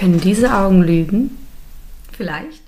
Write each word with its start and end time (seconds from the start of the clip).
Können 0.00 0.18
diese 0.18 0.50
Augen 0.50 0.82
lügen? 0.82 1.36
Vielleicht. 2.10 2.62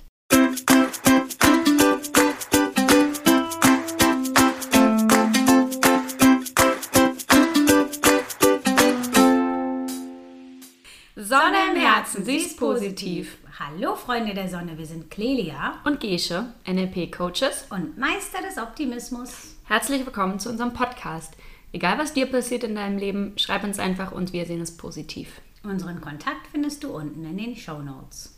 Sonne 11.15 11.57
im 11.71 11.81
Herzen, 11.81 12.23
sie 12.23 12.35
ist 12.35 12.59
positiv. 12.59 13.39
Hallo 13.57 13.95
Freunde 13.95 14.35
der 14.35 14.47
Sonne, 14.47 14.77
wir 14.77 14.85
sind 14.85 15.09
Clelia 15.09 15.81
Und 15.85 16.01
Gesche, 16.01 16.53
NLP-Coaches. 16.67 17.65
und 17.71 17.97
Meister 17.97 18.43
des 18.47 18.59
Optimismus. 18.59 19.55
Herzlich 19.63 20.05
willkommen 20.05 20.37
zu 20.37 20.49
unserem 20.51 20.73
Podcast. 20.73 21.33
Egal 21.71 21.97
was 21.97 22.13
dir 22.13 22.27
passiert 22.27 22.63
in 22.63 22.75
deinem 22.75 22.99
Leben, 22.99 23.33
schreib 23.37 23.63
uns 23.63 23.79
einfach 23.79 24.11
und 24.11 24.33
wir 24.33 24.45
sehen 24.45 24.61
es 24.61 24.77
positiv. 24.77 25.41
Unseren 25.63 26.01
Kontakt 26.01 26.47
findest 26.51 26.83
du 26.83 26.89
unten 26.95 27.23
in 27.25 27.37
den 27.37 27.55
Show 27.55 27.81
Notes. 27.81 28.35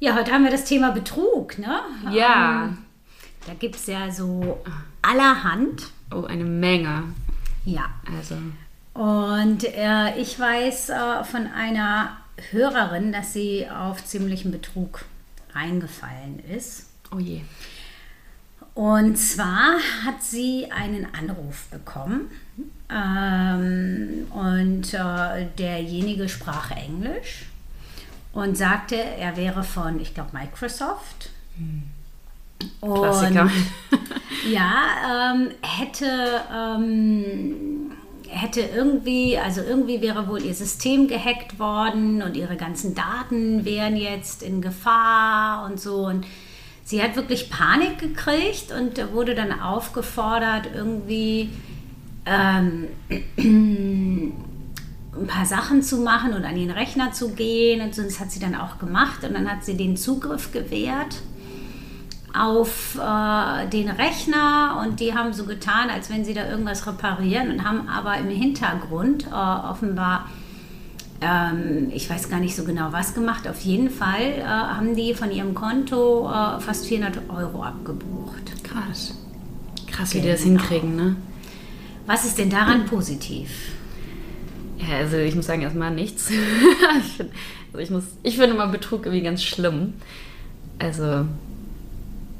Ja, 0.00 0.14
heute 0.14 0.32
haben 0.32 0.44
wir 0.44 0.50
das 0.50 0.66
Thema 0.66 0.92
Betrug, 0.92 1.58
ne? 1.58 1.80
Ja. 2.10 2.66
Ähm, 2.66 2.78
da 3.46 3.54
gibt 3.54 3.76
es 3.76 3.86
ja 3.86 4.10
so 4.10 4.62
allerhand. 5.00 5.88
Oh, 6.14 6.24
eine 6.24 6.44
Menge. 6.44 7.04
Ja. 7.64 7.86
Also, 8.14 8.36
Und 8.92 9.64
äh, 9.64 10.20
ich 10.20 10.38
weiß 10.38 10.90
äh, 10.90 11.24
von 11.24 11.46
einer 11.46 12.18
Hörerin, 12.50 13.12
dass 13.12 13.32
sie 13.32 13.66
auf 13.68 14.04
ziemlichen 14.04 14.50
Betrug 14.52 15.06
reingefallen 15.54 16.40
ist. 16.54 16.90
oh 17.14 17.18
je. 17.18 17.40
Und 18.74 19.16
zwar 19.16 19.78
hat 20.04 20.22
sie 20.22 20.70
einen 20.70 21.06
Anruf 21.14 21.68
bekommen 21.70 22.30
ähm, 22.88 24.26
und 24.30 24.94
äh, 24.94 25.46
derjenige 25.58 26.28
sprach 26.28 26.70
Englisch 26.70 27.46
und 28.32 28.56
sagte, 28.56 28.96
er 28.96 29.36
wäre 29.36 29.64
von, 29.64 29.98
ich 29.98 30.14
glaube, 30.14 30.30
Microsoft. 30.32 31.30
Klassiker. 32.80 33.42
Und 33.42 33.50
ja, 34.52 35.32
ähm, 35.34 35.50
hätte, 35.62 36.42
ähm, 36.54 37.92
hätte 38.28 38.60
irgendwie, 38.60 39.38
also 39.38 39.62
irgendwie 39.62 40.00
wäre 40.00 40.28
wohl 40.28 40.42
ihr 40.42 40.54
System 40.54 41.08
gehackt 41.08 41.58
worden 41.58 42.22
und 42.22 42.36
ihre 42.36 42.56
ganzen 42.56 42.94
Daten 42.94 43.64
wären 43.64 43.96
jetzt 43.96 44.42
in 44.42 44.62
Gefahr 44.62 45.66
und 45.66 45.80
so. 45.80 46.06
Und 46.06 46.26
sie 46.84 47.02
hat 47.02 47.16
wirklich 47.16 47.50
Panik 47.50 47.98
gekriegt 47.98 48.70
und 48.70 49.12
wurde 49.12 49.34
dann 49.34 49.60
aufgefordert, 49.60 50.68
irgendwie 50.74 51.50
ähm, 52.26 52.88
ein 55.18 55.26
paar 55.26 55.46
Sachen 55.46 55.82
zu 55.82 55.98
machen 55.98 56.34
und 56.34 56.44
an 56.44 56.54
den 56.56 56.70
Rechner 56.70 57.12
zu 57.12 57.30
gehen. 57.30 57.80
Und 57.80 57.96
das 57.96 58.20
hat 58.20 58.30
sie 58.30 58.40
dann 58.40 58.54
auch 58.54 58.78
gemacht 58.78 59.24
und 59.24 59.34
dann 59.34 59.50
hat 59.50 59.64
sie 59.64 59.76
den 59.76 59.96
Zugriff 59.96 60.52
gewährt 60.52 61.22
auf 62.38 62.96
äh, 62.96 63.66
den 63.68 63.88
Rechner 63.88 64.82
und 64.84 65.00
die 65.00 65.14
haben 65.14 65.32
so 65.32 65.44
getan, 65.46 65.88
als 65.88 66.10
wenn 66.10 66.24
sie 66.24 66.34
da 66.34 66.46
irgendwas 66.48 66.86
reparieren 66.86 67.50
und 67.50 67.64
haben 67.64 67.88
aber 67.88 68.18
im 68.18 68.28
Hintergrund 68.28 69.26
äh, 69.26 69.30
offenbar, 69.30 70.26
ähm, 71.22 71.88
ich 71.94 72.10
weiß 72.10 72.28
gar 72.28 72.40
nicht 72.40 72.54
so 72.54 72.64
genau 72.64 72.88
was 72.90 73.14
gemacht, 73.14 73.48
auf 73.48 73.60
jeden 73.62 73.88
Fall 73.88 74.20
äh, 74.38 74.44
haben 74.44 74.94
die 74.94 75.14
von 75.14 75.30
ihrem 75.30 75.54
Konto 75.54 76.28
äh, 76.30 76.60
fast 76.60 76.86
400 76.86 77.30
Euro 77.30 77.62
abgebucht. 77.62 78.62
Krass. 78.62 79.14
Krass, 79.86 80.12
wie 80.14 80.20
die 80.20 80.28
das 80.28 80.42
Genau. 80.42 80.60
hinkriegen, 80.60 80.94
ne? 80.94 81.16
Was 82.06 82.24
ist 82.24 82.38
denn 82.38 82.50
daran 82.50 82.86
positiv? 82.86 83.50
Ja, 84.78 84.98
also 84.98 85.16
ich 85.16 85.34
muss 85.34 85.46
sagen, 85.46 85.62
erstmal 85.62 85.90
nichts. 85.92 86.30
ich 87.00 87.12
finde 87.12 87.32
also 87.72 87.98
ich 87.98 88.04
ich 88.22 88.36
finde 88.36 88.54
immer 88.54 88.68
Betrug 88.68 89.06
irgendwie 89.06 89.24
ganz 89.24 89.42
schlimm. 89.42 89.94
Also, 90.78 91.26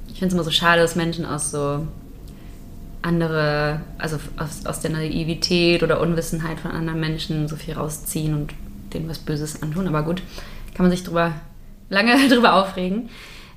ich 0.09 0.19
finde 0.19 0.27
es 0.28 0.33
immer 0.34 0.44
so 0.44 0.50
schade, 0.50 0.83
dass 0.83 0.94
Menschen 0.97 1.25
aus 1.25 1.50
so 1.50 1.87
andere, 3.03 3.81
also 3.99 4.19
aus, 4.37 4.66
aus 4.66 4.81
der 4.81 4.91
Naivität 4.91 5.83
oder 5.83 6.00
Unwissenheit 6.00 6.60
von 6.60 6.71
anderen 6.71 7.00
Menschen 7.00 7.48
so 7.48 7.56
viel 7.56 7.75
rausziehen 7.75 8.34
und 8.34 8.53
denen 8.93 9.09
was 9.09 9.19
Böses 9.19 9.62
antun. 9.62 9.88
Aber 9.88 10.03
gut, 10.03 10.22
kann 10.75 10.84
man 10.84 10.91
sich 10.91 11.04
drüber 11.04 11.33
lange 11.88 12.28
drüber 12.28 12.54
aufregen. 12.54 13.09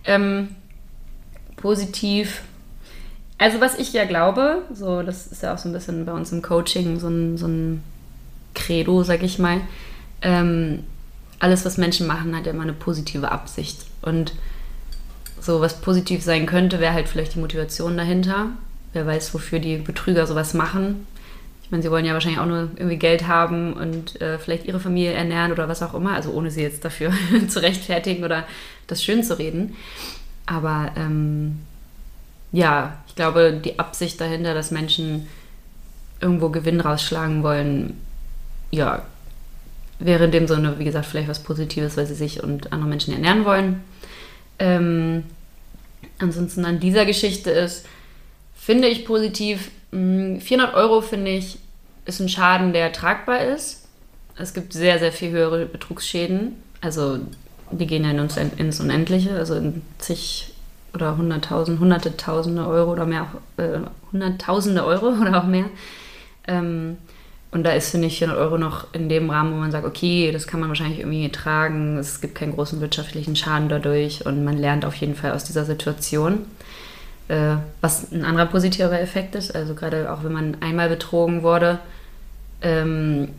Ähm, 0.06 0.50
positiv. 1.56 2.41
Also 3.40 3.62
was 3.62 3.80
ich 3.80 3.94
ja 3.94 4.06
glaube, 4.06 4.64
so 4.74 5.02
das 5.02 5.26
ist 5.28 5.42
ja 5.42 5.54
auch 5.54 5.58
so 5.58 5.70
ein 5.70 5.74
bisschen 5.74 6.06
bei 6.06 6.12
uns 6.12 6.32
im 6.32 6.42
Coaching 6.42 7.00
so 7.00 7.08
ein, 7.08 7.38
so 7.38 7.48
ein 7.48 7.82
Credo, 8.54 9.02
sag 9.04 9.24
ich 9.24 9.40
mal. 9.40 9.62
Ähm, 10.22 10.84
alles, 11.40 11.66
was 11.66 11.78
Menschen 11.78 12.06
machen, 12.06 12.36
hat 12.36 12.46
ja 12.46 12.52
immer 12.52 12.64
eine 12.64 12.74
positive 12.74 13.32
Absicht. 13.32 13.86
Und 14.02 14.34
so 15.40 15.62
was 15.62 15.80
positiv 15.80 16.22
sein 16.22 16.46
könnte, 16.46 16.82
wäre 16.82 16.94
halt 16.94 17.08
vielleicht 17.08 17.36
die 17.36 17.40
Motivation 17.40 17.96
dahinter. 17.96 18.48
Wer 18.92 19.08
weiß, 19.08 19.34
wofür 19.34 19.60
die 19.60 19.78
Betrüger 19.78 20.28
sowas 20.28 20.54
machen. 20.54 21.08
Ich 21.64 21.72
meine, 21.72 21.84
sie 21.84 21.92
wollen 21.92 22.04
ja 22.04 22.14
wahrscheinlich 22.14 22.42
auch 22.42 22.46
nur 22.46 22.70
irgendwie 22.76 22.98
Geld 22.98 23.28
haben 23.28 23.74
und 23.74 24.20
äh, 24.22 24.38
vielleicht 24.38 24.66
ihre 24.66 24.80
Familie 24.80 25.14
ernähren 25.14 25.52
oder 25.52 25.70
was 25.70 25.82
auch 25.82 25.94
immer. 25.94 26.14
Also 26.14 26.32
ohne 26.32 26.52
sie 26.52 26.62
jetzt 26.62 26.84
dafür 26.84 27.14
zu 27.48 27.62
rechtfertigen 27.62 28.26
oder 28.26 28.46
das 28.88 29.02
schön 29.02 29.24
zu 29.24 29.38
reden. 29.38 29.76
Aber 30.46 30.92
ähm, 30.98 31.60
ja, 32.52 32.98
ich 33.08 33.16
glaube, 33.16 33.54
die 33.54 33.80
Absicht 33.80 34.20
dahinter, 34.20 34.54
dass 34.54 34.72
Menschen 34.72 35.28
irgendwo 36.22 36.50
Gewinn 36.50 36.82
rausschlagen 36.82 37.44
wollen, 37.44 38.00
ja, 38.72 39.04
wäre 40.00 40.26
in 40.26 40.32
dem 40.32 40.48
Sinne, 40.48 40.80
wie 40.80 40.86
gesagt, 40.86 41.06
vielleicht 41.06 41.28
was 41.28 41.44
Positives, 41.44 41.98
weil 41.98 42.06
sie 42.06 42.16
sich 42.16 42.42
und 42.42 42.72
andere 42.72 42.90
Menschen 42.90 43.14
ernähren 43.14 43.46
wollen. 43.46 43.82
Ähm, 44.58 45.24
ansonsten 46.20 46.66
an 46.66 46.80
dieser 46.80 47.06
Geschichte 47.06 47.52
ist, 47.52 47.86
finde 48.56 48.88
ich 48.88 49.06
positiv, 49.06 49.72
mh, 49.92 50.40
400 50.42 50.74
Euro 50.76 51.02
finde 51.02 51.32
ich, 51.32 51.59
ist 52.06 52.20
ein 52.20 52.30
Schaden, 52.30 52.74
der 52.74 52.92
tragbar 52.92 53.42
ist. 53.42 53.86
Es 54.38 54.54
gibt 54.54 54.74
sehr, 54.74 55.00
sehr 55.00 55.12
viel 55.12 55.32
höhere 55.32 55.66
Betrugsschäden. 55.66 56.56
Also 56.82 57.20
die 57.72 57.88
gehen 57.88 58.04
ja 58.04 58.12
ins 58.12 58.80
Unendliche, 58.80 59.36
also 59.36 59.56
in 59.56 59.82
zig 60.00 60.54
oder 60.94 61.18
hunderttausend, 61.18 61.80
hunderte 61.80 62.18
Tausende 62.18 62.68
Euro 62.68 62.92
oder 62.92 63.06
mehr, 63.06 63.28
äh, 63.58 63.80
hunderttausende 64.12 64.86
Euro 64.86 65.08
oder 65.22 65.40
auch 65.40 65.48
mehr. 65.48 65.66
Ähm, 66.48 66.98
und 67.52 67.64
da 67.64 67.72
ist, 67.72 67.90
finde 67.90 68.08
ich, 68.08 68.20
400 68.20 68.40
Euro 68.40 68.58
noch 68.60 68.94
in 68.94 69.10
dem 69.10 69.30
Rahmen, 69.30 69.54
wo 69.54 69.58
man 69.58 69.72
sagt, 69.72 69.86
okay, 69.86 70.32
das 70.32 70.46
kann 70.46 70.60
man 70.60 70.70
wahrscheinlich 70.70 71.00
irgendwie 71.00 71.30
tragen, 71.30 71.98
es 71.98 72.22
gibt 72.22 72.36
keinen 72.36 72.54
großen 72.54 72.80
wirtschaftlichen 72.80 73.36
Schaden 73.36 73.70
dadurch 73.70 74.26
und 74.26 74.44
man 74.44 74.58
lernt 74.58 74.86
auf 74.86 74.94
jeden 74.96 75.16
Fall 75.16 75.32
aus 75.32 75.46
dieser 75.46 75.66
Situation. 75.66 76.46
Äh, 77.28 77.56
was 77.82 78.12
ein 78.12 78.24
anderer 78.24 78.46
positiver 78.46 79.00
Effekt 79.00 79.36
ist, 79.36 79.56
also 79.56 79.74
gerade 79.74 80.12
auch 80.12 80.24
wenn 80.24 80.32
man 80.32 80.58
einmal 80.62 80.90
betrogen 80.90 81.42
wurde, 81.42 81.80
ähm, 82.62 83.30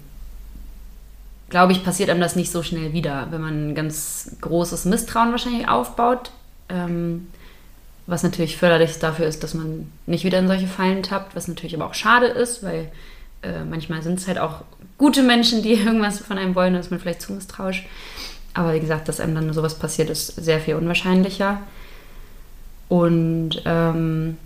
glaube 1.48 1.72
ich, 1.72 1.84
passiert 1.84 2.10
einem 2.10 2.20
das 2.20 2.36
nicht 2.36 2.50
so 2.50 2.62
schnell 2.62 2.92
wieder, 2.92 3.28
wenn 3.30 3.40
man 3.40 3.70
ein 3.70 3.74
ganz 3.74 4.36
großes 4.40 4.86
Misstrauen 4.86 5.32
wahrscheinlich 5.32 5.68
aufbaut. 5.68 6.30
Ähm, 6.68 7.26
was 8.10 8.24
natürlich 8.24 8.56
förderlich 8.56 8.98
dafür 8.98 9.26
ist, 9.26 9.44
dass 9.44 9.54
man 9.54 9.90
nicht 10.06 10.24
wieder 10.24 10.40
in 10.40 10.48
solche 10.48 10.66
Fallen 10.66 11.04
tappt, 11.04 11.36
was 11.36 11.46
natürlich 11.46 11.76
aber 11.76 11.86
auch 11.86 11.94
schade 11.94 12.26
ist, 12.26 12.64
weil 12.64 12.90
äh, 13.42 13.64
manchmal 13.64 14.02
sind 14.02 14.18
es 14.18 14.26
halt 14.26 14.38
auch 14.38 14.62
gute 14.98 15.22
Menschen, 15.22 15.62
die 15.62 15.74
irgendwas 15.84 16.18
von 16.18 16.36
einem 16.36 16.56
wollen, 16.56 16.74
da 16.74 16.80
ist 16.80 16.90
man 16.90 16.98
vielleicht 16.98 17.22
zu 17.22 17.32
misstrauisch. 17.32 17.86
Aber 18.52 18.74
wie 18.74 18.80
gesagt, 18.80 19.08
dass 19.08 19.20
einem 19.20 19.36
dann 19.36 19.52
sowas 19.52 19.78
passiert, 19.78 20.10
ist 20.10 20.26
sehr 20.26 20.58
viel 20.58 20.74
unwahrscheinlicher. 20.74 21.60
Und 22.88 23.62
ähm, 23.64 24.36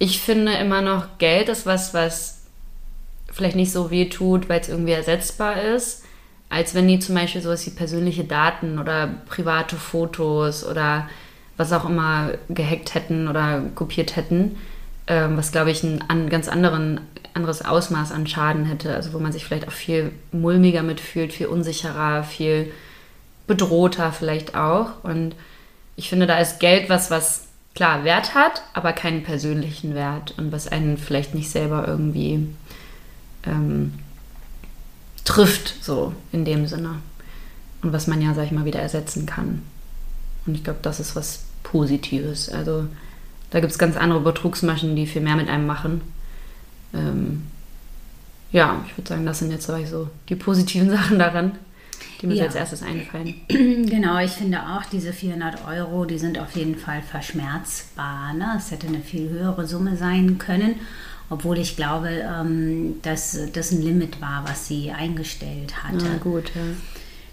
ich 0.00 0.20
finde 0.20 0.54
immer 0.54 0.82
noch, 0.82 1.18
Geld 1.18 1.48
ist 1.48 1.66
was, 1.66 1.94
was 1.94 2.40
vielleicht 3.30 3.54
nicht 3.54 3.70
so 3.70 3.92
weh 3.92 4.08
tut, 4.08 4.48
weil 4.48 4.60
es 4.60 4.68
irgendwie 4.68 4.90
ersetzbar 4.90 5.62
ist, 5.62 6.02
als 6.48 6.74
wenn 6.74 6.88
die 6.88 6.98
zum 6.98 7.14
Beispiel 7.14 7.40
sowas 7.40 7.64
wie 7.66 7.70
persönliche 7.70 8.24
Daten 8.24 8.80
oder 8.80 9.14
private 9.28 9.76
Fotos 9.76 10.66
oder 10.66 11.08
was 11.60 11.72
auch 11.72 11.84
immer 11.84 12.32
gehackt 12.48 12.94
hätten 12.94 13.28
oder 13.28 13.62
kopiert 13.74 14.16
hätten, 14.16 14.56
ähm, 15.06 15.36
was 15.36 15.52
glaube 15.52 15.70
ich 15.70 15.82
ein 15.82 16.02
an, 16.08 16.30
ganz 16.30 16.48
anderen, 16.48 17.02
anderes 17.34 17.62
Ausmaß 17.62 18.12
an 18.12 18.26
Schaden 18.26 18.64
hätte, 18.64 18.94
also 18.94 19.12
wo 19.12 19.18
man 19.18 19.30
sich 19.30 19.44
vielleicht 19.44 19.68
auch 19.68 19.72
viel 19.72 20.12
mulmiger 20.32 20.82
mitfühlt, 20.82 21.34
viel 21.34 21.48
unsicherer, 21.48 22.24
viel 22.24 22.72
bedrohter 23.46 24.10
vielleicht 24.10 24.54
auch. 24.54 25.04
Und 25.04 25.34
ich 25.96 26.08
finde, 26.08 26.26
da 26.26 26.38
ist 26.38 26.60
Geld 26.60 26.88
was, 26.88 27.10
was 27.10 27.48
klar 27.74 28.04
Wert 28.04 28.34
hat, 28.34 28.62
aber 28.72 28.94
keinen 28.94 29.22
persönlichen 29.22 29.94
Wert 29.94 30.34
und 30.38 30.52
was 30.52 30.66
einen 30.66 30.96
vielleicht 30.96 31.34
nicht 31.34 31.50
selber 31.50 31.86
irgendwie 31.86 32.48
ähm, 33.44 33.92
trifft, 35.26 35.74
so 35.84 36.14
in 36.32 36.46
dem 36.46 36.66
Sinne. 36.66 37.02
Und 37.82 37.92
was 37.92 38.06
man 38.06 38.22
ja, 38.22 38.32
sag 38.32 38.46
ich 38.46 38.52
mal, 38.52 38.64
wieder 38.64 38.80
ersetzen 38.80 39.26
kann. 39.26 39.62
Und 40.46 40.54
ich 40.54 40.64
glaube, 40.64 40.80
das 40.82 41.00
ist 41.00 41.14
was 41.16 41.49
Positives. 41.62 42.48
Also 42.48 42.86
da 43.50 43.60
gibt 43.60 43.72
es 43.72 43.78
ganz 43.78 43.96
andere 43.96 44.20
Betrugsmaschen, 44.20 44.96
die 44.96 45.06
viel 45.06 45.22
mehr 45.22 45.36
mit 45.36 45.48
einem 45.48 45.66
machen. 45.66 46.00
Ähm, 46.94 47.42
ja, 48.52 48.84
ich 48.86 48.96
würde 48.98 49.08
sagen, 49.08 49.26
das 49.26 49.38
sind 49.38 49.50
jetzt 49.52 49.66
so 49.66 50.08
die 50.28 50.34
positiven 50.36 50.90
Sachen 50.96 51.18
daran. 51.18 51.52
die 52.20 52.26
mir 52.26 52.34
Ja. 52.34 52.44
als 52.44 52.54
erstes 52.54 52.82
einfallen. 52.82 53.34
Genau, 53.48 54.18
ich 54.18 54.32
finde 54.32 54.58
auch, 54.60 54.84
diese 54.90 55.12
400 55.12 55.66
Euro, 55.66 56.04
die 56.04 56.18
sind 56.18 56.38
auf 56.38 56.54
jeden 56.56 56.76
Fall 56.76 57.02
verschmerzbar. 57.02 58.32
Ne? 58.34 58.54
Es 58.56 58.70
hätte 58.70 58.86
eine 58.86 59.00
viel 59.00 59.28
höhere 59.28 59.66
Summe 59.66 59.96
sein 59.96 60.38
können, 60.38 60.74
obwohl 61.28 61.58
ich 61.58 61.76
glaube, 61.76 62.08
ähm, 62.08 62.96
dass 63.02 63.38
das 63.52 63.70
ein 63.72 63.82
Limit 63.82 64.20
war, 64.20 64.44
was 64.48 64.66
sie 64.66 64.90
eingestellt 64.90 65.82
hatte. 65.84 66.04
Na 66.04 66.16
gut, 66.18 66.50
ja. 66.54 66.62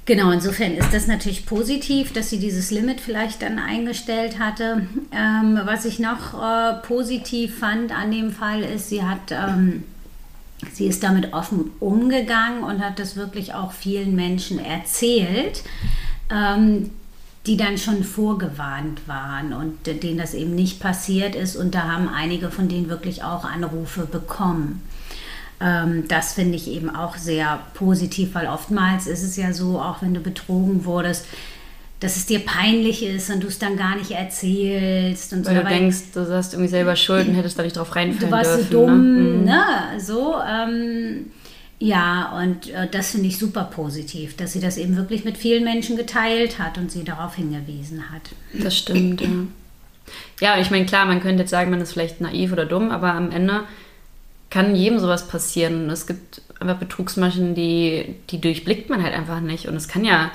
Genau, 0.07 0.31
insofern 0.31 0.71
ist 0.71 0.93
das 0.93 1.07
natürlich 1.07 1.45
positiv, 1.45 2.13
dass 2.13 2.29
sie 2.29 2.39
dieses 2.39 2.71
Limit 2.71 3.01
vielleicht 3.01 3.41
dann 3.41 3.59
eingestellt 3.59 4.39
hatte. 4.39 4.87
Ähm, 5.11 5.59
was 5.65 5.83
ich 5.83 5.99
noch 5.99 6.33
äh, 6.33 6.75
positiv 6.87 7.59
fand 7.59 7.91
an 7.91 8.11
dem 8.11 8.31
Fall 8.31 8.63
ist, 8.63 8.87
sie 8.87 9.03
hat, 9.03 9.33
ähm, 9.33 9.83
sie 10.71 10.87
ist 10.87 11.03
damit 11.03 11.33
offen 11.33 11.71
umgegangen 11.81 12.63
und 12.63 12.81
hat 12.81 12.99
das 12.99 13.17
wirklich 13.17 13.53
auch 13.53 13.73
vielen 13.73 14.15
Menschen 14.15 14.63
erzählt, 14.63 15.63
ähm, 16.31 16.89
die 17.45 17.57
dann 17.57 17.77
schon 17.77 18.05
vorgewarnt 18.05 19.09
waren 19.09 19.51
und 19.51 19.87
denen 19.87 20.17
das 20.17 20.33
eben 20.33 20.55
nicht 20.55 20.79
passiert 20.79 21.35
ist. 21.35 21.57
Und 21.57 21.75
da 21.75 21.81
haben 21.81 22.07
einige 22.07 22.49
von 22.49 22.69
denen 22.69 22.87
wirklich 22.87 23.23
auch 23.23 23.43
Anrufe 23.43 24.05
bekommen. 24.05 24.81
Ähm, 25.59 26.03
das 26.07 26.33
finde 26.33 26.55
ich 26.55 26.67
eben 26.69 26.89
auch 26.93 27.17
sehr 27.17 27.59
positiv, 27.73 28.35
weil 28.35 28.47
oftmals 28.47 29.07
ist 29.07 29.23
es 29.23 29.35
ja 29.37 29.53
so, 29.53 29.79
auch 29.79 30.01
wenn 30.01 30.13
du 30.13 30.19
betrogen 30.19 30.85
wurdest, 30.85 31.25
dass 31.99 32.15
es 32.15 32.27
dir 32.27 32.39
peinlich 32.39 33.03
ist 33.03 33.31
und 33.31 33.41
du 33.41 33.47
es 33.47 33.57
dann 33.57 33.75
gar 33.75 33.95
nicht 33.95 34.11
erzählst 34.11 35.33
und 35.33 35.45
Weil 35.47 35.55
so. 35.55 35.61
du 35.63 35.67
denkst, 35.67 35.97
du 36.13 36.31
hast 36.31 36.53
irgendwie 36.53 36.69
selber 36.69 36.95
Schuld 36.95 37.27
und 37.27 37.33
hättest 37.33 37.57
da 37.57 37.63
nicht 37.63 37.75
drauf 37.75 37.95
reinfallen 37.95 38.29
du 38.29 38.35
warst 38.35 38.55
dürfen. 38.55 38.71
so 38.71 38.85
dumm, 38.85 39.43
ne? 39.45 39.45
Ne? 39.45 39.99
So, 39.99 40.35
ähm, 40.47 41.31
ja, 41.79 42.37
und 42.39 42.69
äh, 42.69 42.87
das 42.91 43.11
finde 43.11 43.27
ich 43.27 43.39
super 43.39 43.63
positiv, 43.63 44.35
dass 44.35 44.53
sie 44.53 44.59
das 44.59 44.77
eben 44.77 44.95
wirklich 44.95 45.25
mit 45.25 45.37
vielen 45.37 45.63
Menschen 45.63 45.97
geteilt 45.97 46.59
hat 46.59 46.77
und 46.77 46.91
sie 46.91 47.03
darauf 47.03 47.35
hingewiesen 47.35 48.11
hat. 48.11 48.21
Das 48.53 48.77
stimmt, 48.77 49.21
ja. 49.21 49.27
Ja, 50.39 50.59
ich 50.59 50.71
meine, 50.71 50.85
klar, 50.85 51.05
man 51.05 51.19
könnte 51.19 51.41
jetzt 51.43 51.49
sagen, 51.49 51.69
man 51.71 51.81
ist 51.81 51.93
vielleicht 51.93 52.21
naiv 52.21 52.51
oder 52.53 52.65
dumm, 52.65 52.91
aber 52.91 53.13
am 53.13 53.31
Ende 53.31 53.61
kann 54.49 54.75
jedem 54.75 54.99
sowas 54.99 55.27
passieren. 55.27 55.89
Es 55.89 56.07
gibt 56.07 56.41
einfach 56.59 56.77
Betrugsmaschen, 56.77 57.55
die, 57.55 58.15
die 58.29 58.41
durchblickt 58.41 58.89
man 58.89 59.03
halt 59.03 59.13
einfach 59.13 59.41
nicht. 59.41 59.67
Und 59.67 59.75
es 59.75 59.87
kann 59.87 60.05
ja, 60.05 60.31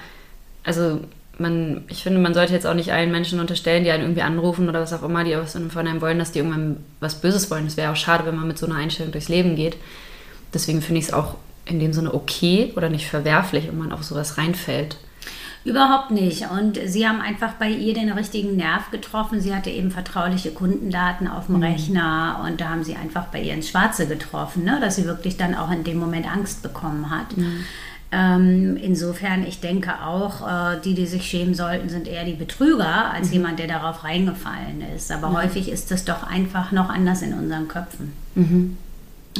also 0.65 1.01
man, 1.39 1.85
ich 1.89 2.03
finde, 2.03 2.21
man 2.21 2.35
sollte 2.35 2.53
jetzt 2.53 2.67
auch 2.67 2.75
nicht 2.75 2.93
allen 2.93 3.11
Menschen 3.11 3.41
unterstellen, 3.41 3.85
die 3.85 3.91
einen 3.91 4.03
irgendwie 4.03 4.23
anrufen 4.23 4.69
oder 4.69 4.81
was 4.81 4.93
auch 4.93 5.03
immer, 5.03 5.25
die 5.25 5.37
was 5.37 5.53
von 5.53 5.87
einem 5.87 6.01
wollen, 6.01 6.19
dass 6.19 6.33
die 6.33 6.41
irgendwann 6.41 6.79
was 7.01 7.21
Böses 7.21 7.51
wollen. 7.51 7.65
Das 7.65 7.77
wäre 7.77 7.93
auch 7.93 7.97
schade, 7.97 8.27
wenn 8.27 8.37
man 8.37 8.49
mit 8.49 8.59
so 8.59 8.67
einer 8.67 8.77
Einstellung 8.77 9.13
durchs 9.13 9.29
Leben 9.29 9.57
geht. 9.57 9.77
Deswegen 10.53 10.83
finde 10.83 11.01
ich 11.01 11.07
es 11.07 11.13
auch 11.13 11.37
in 11.65 11.81
dem 11.81 11.93
Sinne 11.93 12.13
okay 12.13 12.73
oder 12.77 12.91
nicht 12.91 13.07
verwerflich, 13.07 13.69
wenn 13.69 13.79
man 13.79 13.93
auf 13.93 14.03
sowas 14.03 14.37
reinfällt. 14.37 14.97
Überhaupt 15.65 16.11
nicht. 16.11 16.51
Und 16.51 16.79
sie 16.87 17.07
haben 17.07 17.21
einfach 17.21 17.53
bei 17.53 17.69
ihr 17.71 17.95
den 17.95 18.11
richtigen 18.11 18.57
Nerv 18.57 18.91
getroffen. 18.91 19.41
Sie 19.41 19.55
hatte 19.55 19.71
eben 19.71 19.93
vertrauliche 19.93 20.51
Kundendaten 20.51 21.29
auf 21.29 21.47
dem 21.47 21.63
Rechner 21.63 22.45
und 22.45 22.61
da 22.61 22.71
haben 22.71 22.83
sie 22.83 22.97
einfach 22.97 23.27
bei 23.27 23.41
ihr 23.41 23.55
ins 23.55 23.69
Schwarze 23.69 24.07
getroffen, 24.07 24.65
ne? 24.65 24.79
dass 24.81 24.97
sie 24.97 25.05
wirklich 25.05 25.37
dann 25.37 25.55
auch 25.55 25.71
in 25.71 25.85
dem 25.85 25.99
Moment 25.99 26.31
Angst 26.31 26.63
bekommen 26.63 27.11
hat. 27.11 27.27
Ähm, 28.15 28.77
insofern, 28.77 29.47
ich 29.47 29.61
denke 29.61 30.03
auch, 30.05 30.47
äh, 30.47 30.81
die, 30.85 30.95
die 30.95 31.07
sich 31.07 31.25
schämen 31.25 31.55
sollten, 31.55 31.89
sind 31.89 32.07
eher 32.09 32.25
die 32.25 32.35
Betrüger 32.35 33.11
als 33.11 33.33
jemand, 33.33 33.59
der 33.59 33.69
darauf 33.69 34.05
reingefallen 34.05 34.83
ist. 34.95 35.11
Aber 35.13 35.33
häufig 35.33 35.71
ist 35.71 35.91
das 35.91 36.05
doch 36.05 36.25
einfach 36.25 36.73
noch 36.73 36.91
anders 36.91 37.23
in 37.23 37.33
unseren 37.33 37.69
Köpfen. 37.69 38.13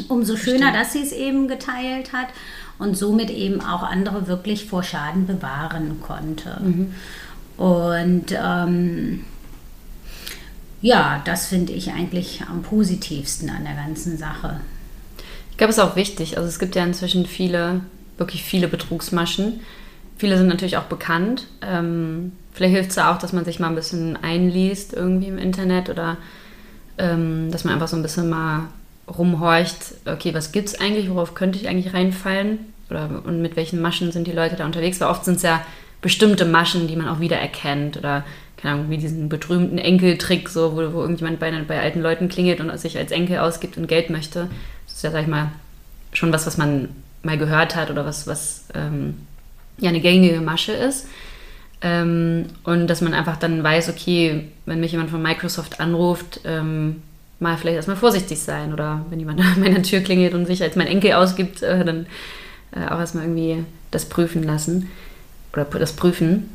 Umso 0.09 0.37
schöner, 0.37 0.73
dass 0.73 0.95
sie 0.95 1.03
es 1.03 1.13
eben 1.13 1.49
geteilt 1.49 2.15
hat 2.15 2.29
und 2.79 2.97
somit 2.97 3.31
eben 3.31 3.61
auch 3.61 3.83
andere 3.83 4.27
wirklich 4.27 4.67
vor 4.67 4.83
Schaden 4.83 5.27
bewahren 5.27 6.01
konnte. 6.01 6.59
Und 7.57 8.27
ähm, 8.33 9.25
ja, 10.81 11.23
das 11.25 11.47
finde 11.47 11.73
ich 11.73 11.93
eigentlich 11.93 12.43
am 12.49 12.63
positivsten 12.63 13.51
an 13.51 13.65
der 13.65 13.75
ganzen 13.75 14.19
Sache. 14.19 14.61
Ich 15.53 15.57
glaube, 15.57 15.71
es 15.71 15.79
ist 15.79 15.85
auch 15.85 15.97
wichtig. 15.97 16.37
Also 16.37 16.49
es 16.49 16.59
gibt 16.59 16.75
ja 16.75 16.85
inzwischen 16.85 17.25
viele, 17.25 17.83
wirklich 18.19 18.43
viele 18.43 18.67
Betrugsmaschen. 18.67 19.61
Viele 20.19 20.37
sind 20.37 20.49
natürlich 20.49 20.77
auch 20.77 20.85
bekannt. 20.85 21.47
Ähm, 21.61 22.33
vielleicht 22.53 22.75
hilft 22.75 22.91
es 22.91 22.97
ja 22.97 23.13
auch, 23.13 23.19
dass 23.19 23.33
man 23.33 23.45
sich 23.45 23.61
mal 23.61 23.69
ein 23.69 23.75
bisschen 23.75 24.17
einliest 24.17 24.93
irgendwie 24.93 25.29
im 25.29 25.39
Internet 25.39 25.89
oder 25.89 26.17
ähm, 26.99 27.51
dass 27.53 27.65
man 27.65 27.75
einfach 27.75 27.89
so 27.89 27.97
ein 27.97 28.03
bisschen 28.03 28.29
mal 28.29 28.69
rumhorcht, 29.09 29.95
okay, 30.07 30.35
was 30.35 30.53
gibt 30.53 30.69
es 30.69 30.81
eigentlich, 30.81 31.11
worauf 31.11 31.35
könnte 31.35 31.59
ich 31.59 31.69
eigentlich 31.69 31.95
reinfallen 31.95 32.59
oder 32.91 33.23
und 33.25 33.43
mit 33.43 33.57
welchen 33.57 33.81
Maschen 33.81 34.13
sind 34.13 34.27
die 34.27 34.33
Leute 34.33 34.57
da 34.57 34.65
unterwegs, 34.65 35.01
weil 35.01 35.09
oft 35.09 35.25
sind 35.25 35.37
es 35.37 35.43
ja 35.43 35.65
bestimmte 36.01 36.45
Maschen, 36.45 36.89
die 36.89 36.97
man 36.97 37.09
auch 37.09 37.21
wiedererkennt 37.21 37.97
oder 37.97 38.25
keine 38.57 38.75
Ahnung, 38.75 38.91
wie 38.91 38.99
diesen 38.99 39.29
berühmten 39.29 39.79
Enkeltrick, 39.79 40.49
so, 40.49 40.73
wo, 40.73 40.93
wo 40.93 41.01
irgendjemand 41.01 41.41
bei, 41.41 41.51
bei 41.67 41.81
alten 41.81 42.01
Leuten 42.01 42.29
klingelt 42.29 42.61
und 42.61 42.77
sich 42.79 42.97
als 42.97 43.11
Enkel 43.11 43.39
ausgibt 43.39 43.77
und 43.77 43.89
Geld 43.89 44.09
möchte. 44.09 44.49
Das 44.87 44.97
ist 44.97 45.03
ja, 45.03 45.11
sag 45.11 45.23
ich 45.23 45.29
mal, 45.29 45.51
schon 46.13 46.33
was, 46.33 46.47
was 46.47 46.59
man 46.59 46.89
mal 47.25 47.39
gehört 47.39 47.75
hat 47.75 47.91
oder 47.91 48.07
was, 48.07 48.27
was 48.27 48.67
ähm, 48.75 49.27
ja 49.79 49.89
eine 49.89 50.01
gängige 50.01 50.41
Masche 50.41 50.73
ist. 50.73 51.09
Ähm, 51.81 52.47
und 52.63 52.87
dass 52.87 53.01
man 53.01 53.15
einfach 53.15 53.37
dann 53.37 53.65
weiß, 53.65 53.89
okay, 53.89 54.49
wenn 54.67 54.79
mich 54.79 54.93
jemand 54.93 55.11
von 55.11 55.21
Microsoft 55.21 55.81
anruft, 55.81 56.41
ähm, 56.45 57.03
mal 57.43 57.57
vielleicht 57.59 57.77
erstmal 57.77 57.97
vorsichtig 57.97 58.41
sein. 58.41 58.73
Oder 58.73 59.05
wenn 59.11 59.19
jemand 59.19 59.41
an 59.41 59.61
meiner 59.61 59.83
Tür 59.83 60.01
klingelt 60.01 60.35
und 60.35 60.47
sich 60.47 60.63
als 60.63 60.77
mein 60.77 60.87
Enkel 60.87 61.13
ausgibt, 61.13 61.63
äh, 61.63 61.85
dann 61.85 62.07
äh, 62.73 62.87
auch 62.87 62.99
erstmal 62.99 63.25
irgendwie 63.25 63.65
das 63.91 64.07
prüfen 64.07 64.43
lassen 64.43 64.89
oder 65.53 65.65
das 65.65 65.93
prüfen. 65.93 66.51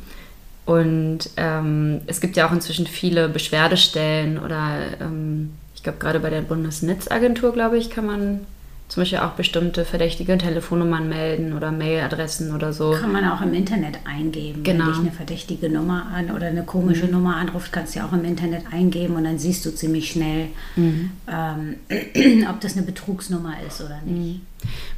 Und 0.66 1.30
ähm, 1.36 2.02
es 2.06 2.20
gibt 2.20 2.36
ja 2.36 2.46
auch 2.46 2.52
inzwischen 2.52 2.86
viele 2.86 3.28
Beschwerdestellen 3.28 4.38
oder 4.38 4.80
ähm, 5.00 5.52
ich 5.74 5.82
glaube 5.82 5.98
gerade 5.98 6.20
bei 6.20 6.28
der 6.28 6.42
Bundesnetzagentur, 6.42 7.52
glaube 7.52 7.78
ich, 7.78 7.88
kann 7.88 8.04
man 8.04 8.40
zum 8.88 9.02
Beispiel 9.02 9.18
auch 9.18 9.32
bestimmte 9.32 9.84
verdächtige 9.84 10.38
Telefonnummern 10.38 11.10
melden 11.10 11.52
oder 11.52 11.70
Mailadressen 11.70 12.54
oder 12.54 12.72
so. 12.72 12.92
Kann 12.92 13.12
man 13.12 13.28
auch 13.28 13.42
im 13.42 13.52
Internet 13.52 13.98
eingeben. 14.04 14.62
Genau. 14.62 14.86
Wenn 14.86 14.92
dich 14.92 15.00
eine 15.00 15.10
verdächtige 15.10 15.68
Nummer 15.68 16.06
an 16.14 16.30
oder 16.30 16.46
eine 16.46 16.62
komische 16.62 17.04
Nummer 17.04 17.36
anruft, 17.36 17.70
kannst 17.70 17.94
du 17.94 17.98
ja 17.98 18.06
auch 18.06 18.14
im 18.14 18.24
Internet 18.24 18.64
eingeben 18.72 19.16
und 19.16 19.24
dann 19.24 19.38
siehst 19.38 19.66
du 19.66 19.74
ziemlich 19.74 20.10
schnell, 20.10 20.48
ähm, 20.76 21.76
ob 22.48 22.60
das 22.62 22.76
eine 22.76 22.86
Betrugsnummer 22.86 23.56
ist 23.66 23.82
oder 23.82 24.00
nicht. 24.06 24.40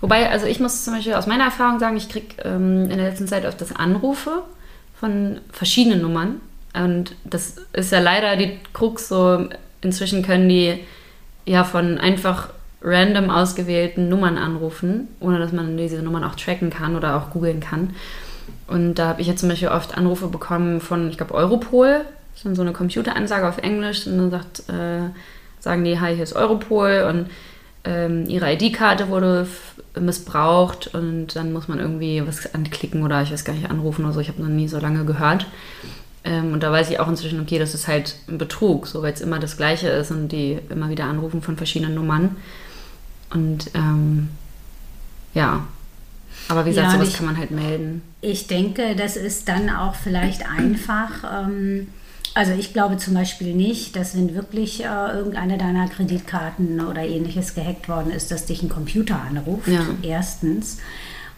Wobei, 0.00 0.30
also 0.30 0.46
ich 0.46 0.60
muss 0.60 0.84
zum 0.84 0.94
Beispiel 0.94 1.14
aus 1.14 1.26
meiner 1.26 1.44
Erfahrung 1.44 1.80
sagen, 1.80 1.96
ich 1.96 2.08
kriege 2.08 2.36
ähm, 2.44 2.82
in 2.84 2.96
der 2.96 3.08
letzten 3.08 3.26
Zeit 3.26 3.44
öfters 3.44 3.74
Anrufe 3.74 4.44
von 5.00 5.40
verschiedenen 5.50 6.02
Nummern. 6.02 6.40
Und 6.74 7.16
das 7.24 7.56
ist 7.72 7.90
ja 7.90 7.98
leider 7.98 8.36
die 8.36 8.56
Krux 8.72 9.08
so. 9.08 9.48
Inzwischen 9.80 10.22
können 10.22 10.48
die 10.48 10.78
ja 11.44 11.64
von 11.64 11.98
einfach 11.98 12.50
random 12.82 13.30
ausgewählten 13.30 14.08
Nummern 14.08 14.38
anrufen, 14.38 15.08
ohne 15.20 15.38
dass 15.38 15.52
man 15.52 15.76
diese 15.76 16.02
Nummern 16.02 16.24
auch 16.24 16.34
tracken 16.34 16.70
kann 16.70 16.96
oder 16.96 17.16
auch 17.16 17.30
googeln 17.30 17.60
kann. 17.60 17.94
Und 18.66 18.94
da 18.94 19.08
habe 19.08 19.20
ich 19.20 19.26
jetzt 19.26 19.40
zum 19.40 19.48
Beispiel 19.48 19.68
oft 19.68 19.96
Anrufe 19.96 20.28
bekommen 20.28 20.80
von, 20.80 21.10
ich 21.10 21.16
glaube, 21.16 21.34
Europol. 21.34 22.02
Das 22.30 22.38
ist 22.38 22.46
dann 22.46 22.54
so 22.54 22.62
eine 22.62 22.72
Computeransage 22.72 23.48
auf 23.48 23.58
Englisch. 23.58 24.06
Und 24.06 24.18
dann 24.18 24.30
sagt, 24.30 24.68
äh, 24.68 25.10
sagen 25.58 25.84
die, 25.84 26.00
hi, 26.00 26.14
hier 26.14 26.24
ist 26.24 26.34
Europol 26.34 27.06
und 27.08 27.26
ähm, 27.84 28.26
ihre 28.28 28.52
ID-Karte 28.52 29.08
wurde 29.08 29.46
missbraucht 29.98 30.94
und 30.94 31.34
dann 31.34 31.52
muss 31.52 31.66
man 31.66 31.80
irgendwie 31.80 32.22
was 32.26 32.54
anklicken 32.54 33.02
oder 33.02 33.22
ich 33.22 33.32
weiß 33.32 33.44
gar 33.44 33.54
nicht, 33.54 33.70
anrufen 33.70 34.04
oder 34.04 34.14
so. 34.14 34.20
Ich 34.20 34.28
habe 34.28 34.40
noch 34.40 34.48
nie 34.48 34.68
so 34.68 34.78
lange 34.78 35.04
gehört. 35.04 35.46
Ähm, 36.22 36.52
und 36.52 36.62
da 36.62 36.70
weiß 36.70 36.90
ich 36.90 37.00
auch 37.00 37.08
inzwischen, 37.08 37.40
okay, 37.40 37.58
das 37.58 37.74
ist 37.74 37.88
halt 37.88 38.16
ein 38.28 38.38
Betrug, 38.38 38.86
so 38.86 39.02
weil 39.02 39.12
es 39.12 39.20
immer 39.20 39.38
das 39.38 39.56
Gleiche 39.56 39.88
ist 39.88 40.10
und 40.10 40.28
die 40.28 40.58
immer 40.68 40.90
wieder 40.90 41.04
anrufen 41.04 41.42
von 41.42 41.56
verschiedenen 41.56 41.94
Nummern. 41.94 42.36
Und 43.32 43.70
ähm, 43.74 44.28
ja, 45.34 45.64
aber 46.48 46.64
wie 46.64 46.70
gesagt, 46.70 46.88
Ja, 46.88 46.92
sowas 46.94 47.08
ich- 47.08 47.16
kann 47.16 47.26
man 47.26 47.36
halt 47.38 47.50
melden. 47.50 48.02
Ich 48.22 48.46
denke, 48.48 48.96
das 48.96 49.16
ist 49.16 49.48
dann 49.48 49.70
auch 49.70 49.94
vielleicht 49.94 50.48
einfach. 50.48 51.46
Ähm, 51.46 51.88
also 52.34 52.52
ich 52.52 52.72
glaube 52.72 52.96
zum 52.96 53.14
Beispiel 53.14 53.54
nicht, 53.54 53.96
dass 53.96 54.16
wenn 54.16 54.34
wirklich 54.34 54.84
äh, 54.84 54.86
irgendeine 55.16 55.58
deiner 55.58 55.88
Kreditkarten 55.88 56.80
oder 56.80 57.02
ähnliches 57.02 57.54
gehackt 57.54 57.88
worden 57.88 58.10
ist, 58.12 58.30
dass 58.30 58.46
dich 58.46 58.62
ein 58.62 58.68
Computer 58.68 59.20
anruft. 59.20 59.68
Ja. 59.68 59.80
Erstens. 60.02 60.78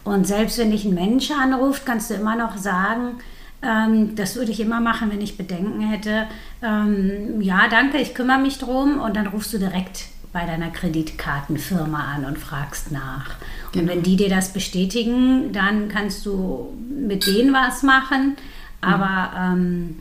Und 0.03 0.27
selbst 0.27 0.57
wenn 0.57 0.71
dich 0.71 0.83
ein 0.85 0.93
Mensch 0.93 1.31
anruft, 1.31 1.85
kannst 1.85 2.09
du 2.09 2.15
immer 2.15 2.35
noch 2.35 2.57
sagen, 2.57 3.19
ähm, 3.61 4.15
das 4.15 4.35
würde 4.35 4.51
ich 4.51 4.59
immer 4.59 4.81
machen, 4.81 5.09
wenn 5.11 5.21
ich 5.21 5.37
Bedenken 5.37 5.81
hätte. 5.81 6.25
Ähm, 6.61 7.39
ja, 7.41 7.67
danke, 7.69 7.97
ich 7.99 8.13
kümmere 8.13 8.39
mich 8.39 8.57
drum. 8.59 8.99
Und 8.99 9.15
dann 9.15 9.27
rufst 9.27 9.53
du 9.53 9.57
direkt 9.59 10.05
bei 10.33 10.45
deiner 10.45 10.71
Kreditkartenfirma 10.71 12.15
an 12.15 12.25
und 12.25 12.39
fragst 12.39 12.91
nach. 12.91 13.35
Und 13.75 13.87
wenn 13.87 14.01
die 14.03 14.15
dir 14.15 14.29
das 14.29 14.51
bestätigen, 14.51 15.53
dann 15.53 15.89
kannst 15.89 16.25
du 16.25 16.73
mit 16.89 17.27
denen 17.27 17.53
was 17.53 17.83
machen. 17.83 18.35
Aber 18.81 19.31
ähm, 19.37 19.99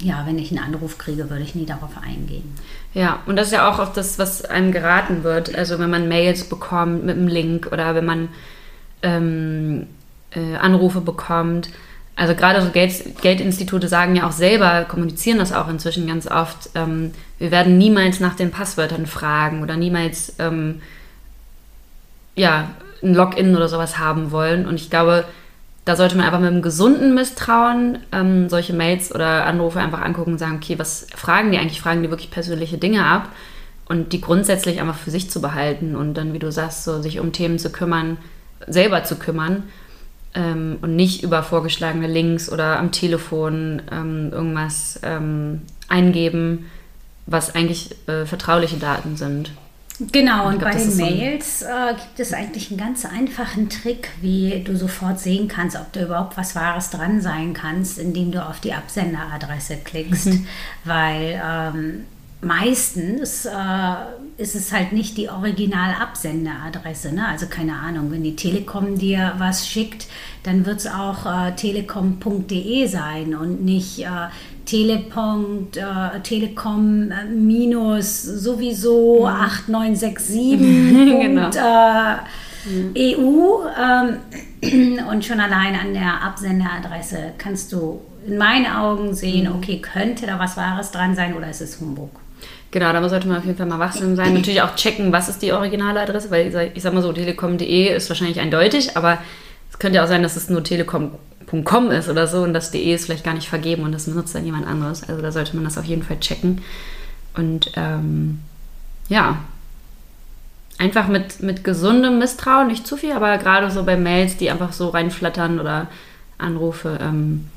ja, 0.00 0.24
wenn 0.26 0.38
ich 0.38 0.50
einen 0.50 0.64
Anruf 0.64 0.96
kriege, 0.96 1.28
würde 1.28 1.42
ich 1.42 1.56
nie 1.56 1.66
darauf 1.66 1.90
eingehen. 2.00 2.54
Ja, 2.94 3.18
und 3.26 3.36
das 3.36 3.48
ist 3.48 3.52
ja 3.52 3.68
auch 3.68 3.80
oft 3.80 3.96
das, 3.96 4.18
was 4.18 4.44
einem 4.44 4.72
geraten 4.72 5.24
wird. 5.24 5.54
Also 5.54 5.78
wenn 5.78 5.90
man 5.90 6.08
Mails 6.08 6.44
bekommt 6.44 7.04
mit 7.04 7.16
einem 7.16 7.28
Link 7.28 7.68
oder 7.72 7.94
wenn 7.94 8.06
man 8.06 8.28
ähm, 9.02 9.86
äh, 10.30 10.56
Anrufe 10.56 11.00
bekommt. 11.00 11.70
Also 12.18 12.34
gerade 12.34 12.60
so 12.60 12.70
Geld, 12.70 13.22
Geldinstitute 13.22 13.86
sagen 13.86 14.16
ja 14.16 14.26
auch 14.26 14.32
selber, 14.32 14.84
kommunizieren 14.86 15.38
das 15.38 15.52
auch 15.52 15.68
inzwischen 15.68 16.08
ganz 16.08 16.28
oft, 16.28 16.70
ähm, 16.74 17.12
wir 17.38 17.52
werden 17.52 17.78
niemals 17.78 18.18
nach 18.18 18.34
den 18.34 18.50
Passwörtern 18.50 19.06
fragen 19.06 19.62
oder 19.62 19.76
niemals 19.76 20.34
ähm, 20.40 20.82
ja, 22.34 22.70
ein 23.04 23.14
Login 23.14 23.54
oder 23.54 23.68
sowas 23.68 24.00
haben 24.00 24.32
wollen. 24.32 24.66
Und 24.66 24.74
ich 24.74 24.90
glaube, 24.90 25.26
da 25.84 25.94
sollte 25.94 26.16
man 26.16 26.26
einfach 26.26 26.40
mit 26.40 26.50
einem 26.50 26.60
gesunden 26.60 27.14
Misstrauen 27.14 28.00
ähm, 28.10 28.48
solche 28.48 28.72
Mails 28.72 29.14
oder 29.14 29.46
Anrufe 29.46 29.78
einfach 29.78 30.02
angucken 30.02 30.32
und 30.32 30.38
sagen, 30.38 30.56
okay, 30.56 30.76
was 30.76 31.06
fragen 31.14 31.52
die 31.52 31.58
eigentlich? 31.58 31.80
Fragen 31.80 32.02
die 32.02 32.10
wirklich 32.10 32.32
persönliche 32.32 32.78
Dinge 32.78 33.06
ab? 33.06 33.28
Und 33.86 34.12
die 34.12 34.20
grundsätzlich 34.20 34.80
einfach 34.80 34.98
für 34.98 35.12
sich 35.12 35.30
zu 35.30 35.40
behalten 35.40 35.94
und 35.94 36.14
dann, 36.14 36.32
wie 36.32 36.40
du 36.40 36.50
sagst, 36.50 36.82
so 36.82 37.00
sich 37.00 37.20
um 37.20 37.30
Themen 37.30 37.60
zu 37.60 37.70
kümmern, 37.70 38.18
selber 38.66 39.04
zu 39.04 39.14
kümmern 39.14 39.62
ähm, 40.34 40.78
und 40.82 40.96
nicht 40.96 41.22
über 41.22 41.42
vorgeschlagene 41.42 42.06
Links 42.06 42.50
oder 42.50 42.78
am 42.78 42.92
Telefon 42.92 43.82
ähm, 43.90 44.30
irgendwas 44.32 45.00
ähm, 45.02 45.62
eingeben, 45.88 46.66
was 47.26 47.54
eigentlich 47.54 47.96
äh, 48.08 48.26
vertrauliche 48.26 48.76
Daten 48.76 49.16
sind. 49.16 49.52
Genau, 50.12 50.46
und, 50.46 50.54
und 50.54 50.58
glaub, 50.60 50.72
bei 50.72 50.78
den 50.78 50.96
Mails 50.96 51.62
äh, 51.62 51.94
gibt 51.94 52.20
es 52.20 52.32
eigentlich 52.32 52.70
einen 52.70 52.78
ganz 52.78 53.04
einfachen 53.04 53.68
Trick, 53.68 54.10
wie 54.20 54.62
du 54.64 54.76
sofort 54.76 55.18
sehen 55.18 55.48
kannst, 55.48 55.76
ob 55.76 55.92
da 55.92 56.04
überhaupt 56.04 56.36
was 56.36 56.54
Wahres 56.54 56.90
dran 56.90 57.20
sein 57.20 57.52
kannst, 57.52 57.98
indem 57.98 58.30
du 58.30 58.46
auf 58.46 58.60
die 58.60 58.72
Absenderadresse 58.72 59.78
klickst. 59.84 60.26
Mhm. 60.26 60.46
Weil 60.84 61.42
ähm, 61.44 62.04
meistens 62.40 63.46
äh, 63.46 63.50
ist 64.36 64.54
es 64.54 64.72
halt 64.72 64.92
nicht 64.92 65.16
die 65.16 65.28
Original-Absenderadresse. 65.28 67.12
Ne? 67.12 67.26
Also 67.26 67.46
keine 67.46 67.74
Ahnung, 67.74 68.12
wenn 68.12 68.22
die 68.22 68.36
Telekom 68.36 68.96
dir 68.96 69.34
was 69.38 69.68
schickt, 69.68 70.06
dann 70.44 70.64
wird 70.64 70.78
es 70.78 70.86
auch 70.86 71.26
äh, 71.26 71.52
telekom.de 71.56 72.86
sein 72.86 73.34
und 73.34 73.64
nicht 73.64 74.00
äh, 74.00 74.28
Telepunkt, 74.66 75.78
äh, 75.78 76.20
Telekom 76.22 77.10
äh, 77.10 77.24
minus 77.24 78.22
sowieso 78.22 79.20
mhm. 79.20 79.26
8967 79.26 80.58
genau. 81.20 81.50
mhm. 82.66 82.94
EU 82.96 83.64
ähm, 83.76 84.98
und 85.10 85.24
schon 85.24 85.40
allein 85.40 85.74
an 85.74 85.92
der 85.92 86.22
Absenderadresse 86.22 87.32
kannst 87.36 87.72
du 87.72 88.00
in 88.26 88.36
meinen 88.38 88.66
Augen 88.66 89.14
sehen, 89.14 89.48
mhm. 89.48 89.56
okay, 89.56 89.80
könnte 89.80 90.26
da 90.26 90.38
was 90.38 90.56
Wahres 90.56 90.92
dran 90.92 91.16
sein 91.16 91.34
oder 91.34 91.50
ist 91.50 91.62
es 91.62 91.80
Humbug? 91.80 92.10
Genau, 92.70 92.92
da 92.92 93.08
sollte 93.08 93.28
man 93.28 93.38
auf 93.38 93.44
jeden 93.44 93.56
Fall 93.56 93.66
mal 93.66 93.78
wachsam 93.78 94.14
sein. 94.14 94.34
Natürlich 94.34 94.60
auch 94.60 94.74
checken, 94.76 95.10
was 95.10 95.28
ist 95.28 95.40
die 95.40 95.52
originale 95.52 96.00
Adresse, 96.00 96.30
weil 96.30 96.72
ich 96.74 96.82
sag 96.82 96.92
mal 96.92 97.02
so, 97.02 97.12
telekom.de 97.12 97.94
ist 97.94 98.10
wahrscheinlich 98.10 98.40
eindeutig, 98.40 98.96
aber 98.96 99.18
es 99.70 99.78
könnte 99.78 99.96
ja 99.96 100.04
auch 100.04 100.08
sein, 100.08 100.22
dass 100.22 100.36
es 100.36 100.50
nur 100.50 100.62
telekom.com 100.62 101.90
ist 101.90 102.10
oder 102.10 102.26
so 102.26 102.42
und 102.42 102.52
das 102.52 102.70
DE 102.70 102.92
ist 102.92 103.06
vielleicht 103.06 103.24
gar 103.24 103.34
nicht 103.34 103.48
vergeben 103.48 103.84
und 103.84 103.92
das 103.92 104.06
nutzt 104.06 104.34
dann 104.34 104.44
jemand 104.44 104.66
anderes. 104.66 105.08
Also 105.08 105.22
da 105.22 105.32
sollte 105.32 105.56
man 105.56 105.64
das 105.64 105.78
auf 105.78 105.84
jeden 105.84 106.02
Fall 106.02 106.20
checken. 106.20 106.60
Und 107.34 107.72
ähm, 107.76 108.40
ja, 109.08 109.38
einfach 110.78 111.08
mit, 111.08 111.42
mit 111.42 111.64
gesundem 111.64 112.18
Misstrauen, 112.18 112.68
nicht 112.68 112.86
zu 112.86 112.96
viel, 112.96 113.12
aber 113.12 113.38
gerade 113.38 113.70
so 113.70 113.84
bei 113.84 113.96
Mails, 113.96 114.36
die 114.36 114.50
einfach 114.50 114.72
so 114.72 114.88
reinflattern 114.88 115.58
oder 115.58 115.86
Anrufe, 116.36 116.98
ähm, 117.00 117.48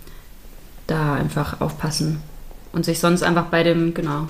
da 0.87 1.15
einfach 1.15 1.59
aufpassen 1.59 2.21
und 2.71 2.85
sich 2.85 2.99
sonst 2.99 3.23
einfach 3.23 3.45
bei 3.45 3.63
dem, 3.63 3.93
genau, 3.93 4.27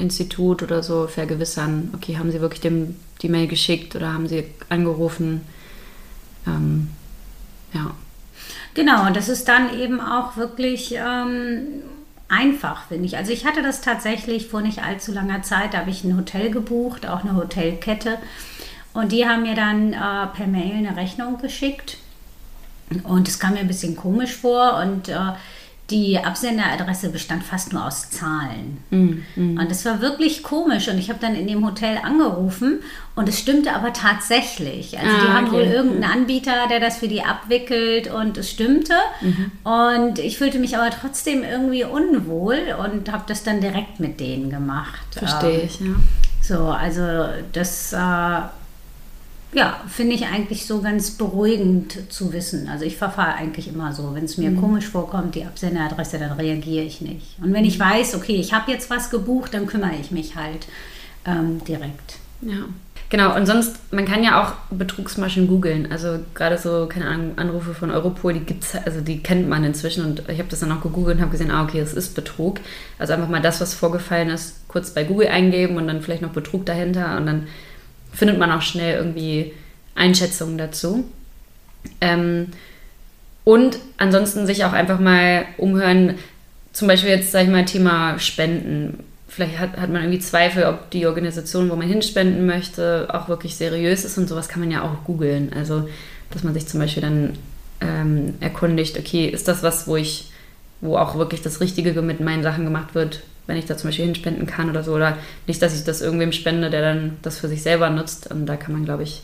Institut 0.00 0.62
oder 0.62 0.82
so 0.82 1.06
vergewissern, 1.06 1.92
okay, 1.94 2.18
haben 2.18 2.32
sie 2.32 2.40
wirklich 2.40 2.60
dem 2.60 2.96
die 3.22 3.28
Mail 3.28 3.46
geschickt 3.46 3.94
oder 3.94 4.12
haben 4.12 4.26
sie 4.26 4.44
angerufen? 4.68 5.42
Ähm, 6.46 6.90
ja. 7.74 7.92
Genau, 8.74 9.06
und 9.06 9.16
das 9.16 9.28
ist 9.28 9.48
dann 9.48 9.78
eben 9.78 10.00
auch 10.00 10.36
wirklich 10.36 10.94
ähm, 10.96 11.82
einfach, 12.28 12.86
finde 12.88 13.06
ich. 13.06 13.16
Also 13.16 13.32
ich 13.32 13.44
hatte 13.44 13.62
das 13.62 13.80
tatsächlich 13.80 14.46
vor 14.46 14.62
nicht 14.62 14.82
allzu 14.82 15.12
langer 15.12 15.42
Zeit, 15.42 15.74
da 15.74 15.78
habe 15.78 15.90
ich 15.90 16.04
ein 16.04 16.16
Hotel 16.16 16.50
gebucht, 16.50 17.06
auch 17.06 17.24
eine 17.24 17.36
Hotelkette. 17.36 18.18
Und 18.92 19.12
die 19.12 19.26
haben 19.26 19.42
mir 19.42 19.54
dann 19.54 19.92
äh, 19.92 20.26
per 20.34 20.46
Mail 20.46 20.74
eine 20.74 20.96
Rechnung 20.96 21.38
geschickt. 21.38 21.98
Und 23.04 23.28
es 23.28 23.38
kam 23.38 23.54
mir 23.54 23.60
ein 23.60 23.68
bisschen 23.68 23.94
komisch 23.94 24.34
vor 24.34 24.76
und 24.78 25.08
äh, 25.08 25.14
die 25.90 26.18
Absenderadresse 26.18 27.10
bestand 27.10 27.42
fast 27.42 27.72
nur 27.72 27.86
aus 27.86 28.10
Zahlen. 28.10 28.78
Mm, 28.90 29.22
mm. 29.36 29.58
Und 29.58 29.70
es 29.70 29.84
war 29.84 30.00
wirklich 30.00 30.42
komisch. 30.42 30.88
Und 30.88 30.98
ich 30.98 31.08
habe 31.08 31.18
dann 31.20 31.34
in 31.34 31.46
dem 31.46 31.66
Hotel 31.66 31.98
angerufen 32.02 32.80
und 33.16 33.28
es 33.28 33.38
stimmte 33.38 33.74
aber 33.74 33.92
tatsächlich. 33.92 34.98
Also 34.98 35.10
ah, 35.10 35.20
die 35.20 35.28
haben 35.28 35.46
okay. 35.48 35.56
wohl 35.56 35.62
irgendeinen 35.62 36.20
Anbieter, 36.20 36.68
der 36.70 36.80
das 36.80 36.98
für 36.98 37.08
die 37.08 37.22
abwickelt 37.22 38.12
und 38.12 38.38
es 38.38 38.50
stimmte. 38.50 38.94
Mhm. 39.20 39.52
Und 39.64 40.18
ich 40.18 40.38
fühlte 40.38 40.58
mich 40.58 40.76
aber 40.76 40.90
trotzdem 40.90 41.42
irgendwie 41.42 41.84
unwohl 41.84 42.58
und 42.78 43.10
habe 43.10 43.24
das 43.26 43.42
dann 43.42 43.60
direkt 43.60 44.00
mit 44.00 44.20
denen 44.20 44.50
gemacht. 44.50 45.06
Verstehe 45.12 45.60
ähm, 45.60 45.66
ich, 45.66 45.80
ja. 45.80 45.94
So, 46.42 46.64
also 46.66 47.28
das... 47.52 47.92
Äh, 47.92 48.59
ja, 49.52 49.80
finde 49.88 50.14
ich 50.14 50.26
eigentlich 50.26 50.66
so 50.66 50.80
ganz 50.80 51.12
beruhigend 51.12 52.12
zu 52.12 52.32
wissen. 52.32 52.68
Also 52.68 52.84
ich 52.84 52.96
verfahre 52.96 53.34
eigentlich 53.34 53.68
immer 53.68 53.92
so. 53.92 54.14
Wenn 54.14 54.24
es 54.24 54.38
mir 54.38 54.50
mhm. 54.50 54.60
komisch 54.60 54.86
vorkommt, 54.86 55.34
die 55.34 55.44
Absenderadresse, 55.44 56.18
dann 56.18 56.32
reagiere 56.32 56.84
ich 56.84 57.00
nicht. 57.00 57.36
Und 57.42 57.52
wenn 57.52 57.64
ich 57.64 57.78
mhm. 57.78 57.84
weiß, 57.84 58.14
okay, 58.14 58.36
ich 58.36 58.52
habe 58.52 58.70
jetzt 58.70 58.90
was 58.90 59.10
gebucht, 59.10 59.54
dann 59.54 59.66
kümmere 59.66 59.96
ich 60.00 60.10
mich 60.12 60.36
halt 60.36 60.66
ähm, 61.26 61.62
direkt. 61.64 62.18
Ja. 62.42 62.66
Genau, 63.10 63.34
und 63.34 63.44
sonst, 63.44 63.92
man 63.92 64.04
kann 64.04 64.22
ja 64.22 64.40
auch 64.40 64.52
Betrugsmaschen 64.70 65.48
googeln. 65.48 65.90
Also 65.90 66.20
gerade 66.32 66.56
so, 66.56 66.86
keine 66.86 67.08
Ahnung, 67.08 67.32
Anrufe 67.38 67.74
von 67.74 67.90
Europol, 67.90 68.34
die 68.34 68.40
gibt's, 68.40 68.76
also 68.76 69.00
die 69.00 69.20
kennt 69.20 69.48
man 69.48 69.64
inzwischen 69.64 70.04
und 70.04 70.22
ich 70.28 70.38
habe 70.38 70.48
das 70.48 70.60
dann 70.60 70.70
auch 70.70 70.80
gegoogelt 70.80 71.16
und 71.16 71.22
habe 71.22 71.32
gesehen, 71.32 71.50
ah, 71.50 71.64
okay, 71.64 71.80
das 71.80 71.92
ist 71.92 72.14
Betrug. 72.14 72.60
Also 73.00 73.12
einfach 73.12 73.28
mal 73.28 73.42
das, 73.42 73.60
was 73.60 73.74
vorgefallen 73.74 74.30
ist, 74.30 74.68
kurz 74.68 74.94
bei 74.94 75.02
Google 75.02 75.26
eingeben 75.26 75.76
und 75.76 75.88
dann 75.88 76.02
vielleicht 76.02 76.22
noch 76.22 76.30
Betrug 76.30 76.66
dahinter 76.66 77.16
und 77.16 77.26
dann 77.26 77.48
findet 78.12 78.38
man 78.38 78.50
auch 78.50 78.62
schnell 78.62 78.96
irgendwie 78.96 79.52
Einschätzungen 79.94 80.58
dazu. 80.58 81.04
Ähm, 82.00 82.48
und 83.44 83.78
ansonsten 83.96 84.46
sich 84.46 84.64
auch 84.64 84.72
einfach 84.72 85.00
mal 85.00 85.44
umhören, 85.56 86.16
zum 86.72 86.88
Beispiel 86.88 87.10
jetzt, 87.10 87.32
sag 87.32 87.44
ich 87.44 87.48
mal, 87.50 87.64
Thema 87.64 88.18
Spenden. 88.18 89.04
Vielleicht 89.28 89.58
hat, 89.58 89.76
hat 89.76 89.90
man 89.90 90.02
irgendwie 90.02 90.20
Zweifel, 90.20 90.64
ob 90.64 90.90
die 90.90 91.06
Organisation, 91.06 91.70
wo 91.70 91.76
man 91.76 91.86
hinspenden 91.86 92.46
möchte, 92.46 93.08
auch 93.12 93.28
wirklich 93.28 93.56
seriös 93.56 94.04
ist 94.04 94.18
und 94.18 94.28
sowas 94.28 94.48
kann 94.48 94.60
man 94.60 94.70
ja 94.70 94.82
auch 94.82 95.04
googeln. 95.04 95.52
Also, 95.52 95.88
dass 96.30 96.44
man 96.44 96.54
sich 96.54 96.66
zum 96.66 96.80
Beispiel 96.80 97.02
dann 97.02 97.38
ähm, 97.80 98.34
erkundigt, 98.40 98.98
okay, 98.98 99.26
ist 99.26 99.48
das 99.48 99.62
was, 99.62 99.86
wo 99.86 99.96
ich, 99.96 100.30
wo 100.80 100.96
auch 100.96 101.16
wirklich 101.16 101.42
das 101.42 101.60
Richtige 101.60 102.02
mit 102.02 102.20
meinen 102.20 102.42
Sachen 102.42 102.64
gemacht 102.64 102.94
wird, 102.94 103.22
wenn 103.46 103.56
ich 103.56 103.66
da 103.66 103.76
zum 103.76 103.88
Beispiel 103.88 104.06
hinspenden 104.06 104.46
kann 104.46 104.70
oder 104.70 104.82
so. 104.82 104.94
Oder 104.94 105.16
nicht, 105.46 105.60
dass 105.60 105.74
ich 105.74 105.84
das 105.84 106.00
irgendwem 106.00 106.32
spende, 106.32 106.70
der 106.70 106.82
dann 106.82 107.16
das 107.22 107.38
für 107.38 107.48
sich 107.48 107.62
selber 107.62 107.90
nutzt. 107.90 108.30
Und 108.30 108.46
da 108.46 108.56
kann 108.56 108.72
man, 108.72 108.84
glaube 108.84 109.02
ich, 109.02 109.22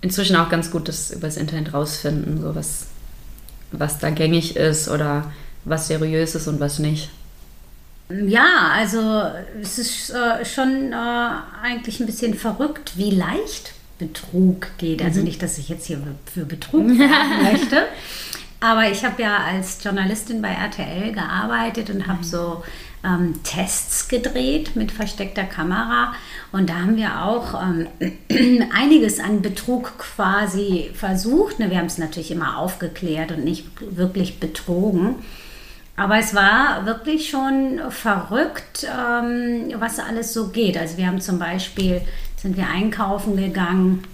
inzwischen 0.00 0.36
auch 0.36 0.48
ganz 0.48 0.70
gut 0.70 0.88
das 0.88 1.10
über 1.10 1.26
das 1.26 1.36
Internet 1.36 1.72
rausfinden, 1.72 2.40
so 2.40 2.54
was, 2.54 2.86
was 3.70 3.98
da 3.98 4.10
gängig 4.10 4.56
ist 4.56 4.88
oder 4.88 5.32
was 5.64 5.86
seriös 5.86 6.34
ist 6.34 6.48
und 6.48 6.60
was 6.60 6.78
nicht. 6.78 7.10
Ja, 8.26 8.72
also 8.74 9.22
es 9.60 9.78
ist 9.78 10.10
äh, 10.10 10.44
schon 10.44 10.92
äh, 10.92 11.30
eigentlich 11.62 12.00
ein 12.00 12.06
bisschen 12.06 12.34
verrückt, 12.34 12.92
wie 12.96 13.10
leicht 13.10 13.72
Betrug 13.98 14.66
geht. 14.78 15.02
Also 15.02 15.20
mhm. 15.20 15.26
nicht, 15.26 15.42
dass 15.42 15.58
ich 15.58 15.68
jetzt 15.68 15.86
hier 15.86 15.98
für 16.32 16.44
Betrug 16.44 16.86
möchte, 17.42 17.84
aber 18.62 18.88
ich 18.88 19.04
habe 19.04 19.20
ja 19.20 19.38
als 19.38 19.82
Journalistin 19.82 20.40
bei 20.40 20.50
RTL 20.50 21.12
gearbeitet 21.12 21.90
und 21.90 22.06
habe 22.06 22.22
so 22.22 22.62
ähm, 23.04 23.42
Tests 23.42 24.06
gedreht 24.06 24.76
mit 24.76 24.92
versteckter 24.92 25.44
Kamera 25.44 26.14
und 26.52 26.70
da 26.70 26.74
haben 26.74 26.96
wir 26.96 27.22
auch 27.22 27.60
ähm, 27.60 27.88
einiges 28.72 29.18
an 29.18 29.42
Betrug 29.42 29.98
quasi 29.98 30.90
versucht. 30.94 31.58
Ne, 31.58 31.70
wir 31.70 31.78
haben 31.78 31.86
es 31.86 31.98
natürlich 31.98 32.30
immer 32.30 32.58
aufgeklärt 32.58 33.32
und 33.32 33.44
nicht 33.44 33.66
wirklich 33.80 34.38
betrogen. 34.38 35.16
Aber 35.96 36.18
es 36.18 36.34
war 36.34 36.86
wirklich 36.86 37.30
schon 37.30 37.80
verrückt, 37.90 38.86
ähm, 38.86 39.72
was 39.78 39.98
alles 39.98 40.32
so 40.32 40.48
geht. 40.48 40.78
Also 40.78 40.96
wir 40.96 41.06
haben 41.06 41.20
zum 41.20 41.38
Beispiel, 41.38 42.00
sind 42.36 42.56
wir 42.56 42.68
einkaufen 42.68 43.36
gegangen. 43.36 44.04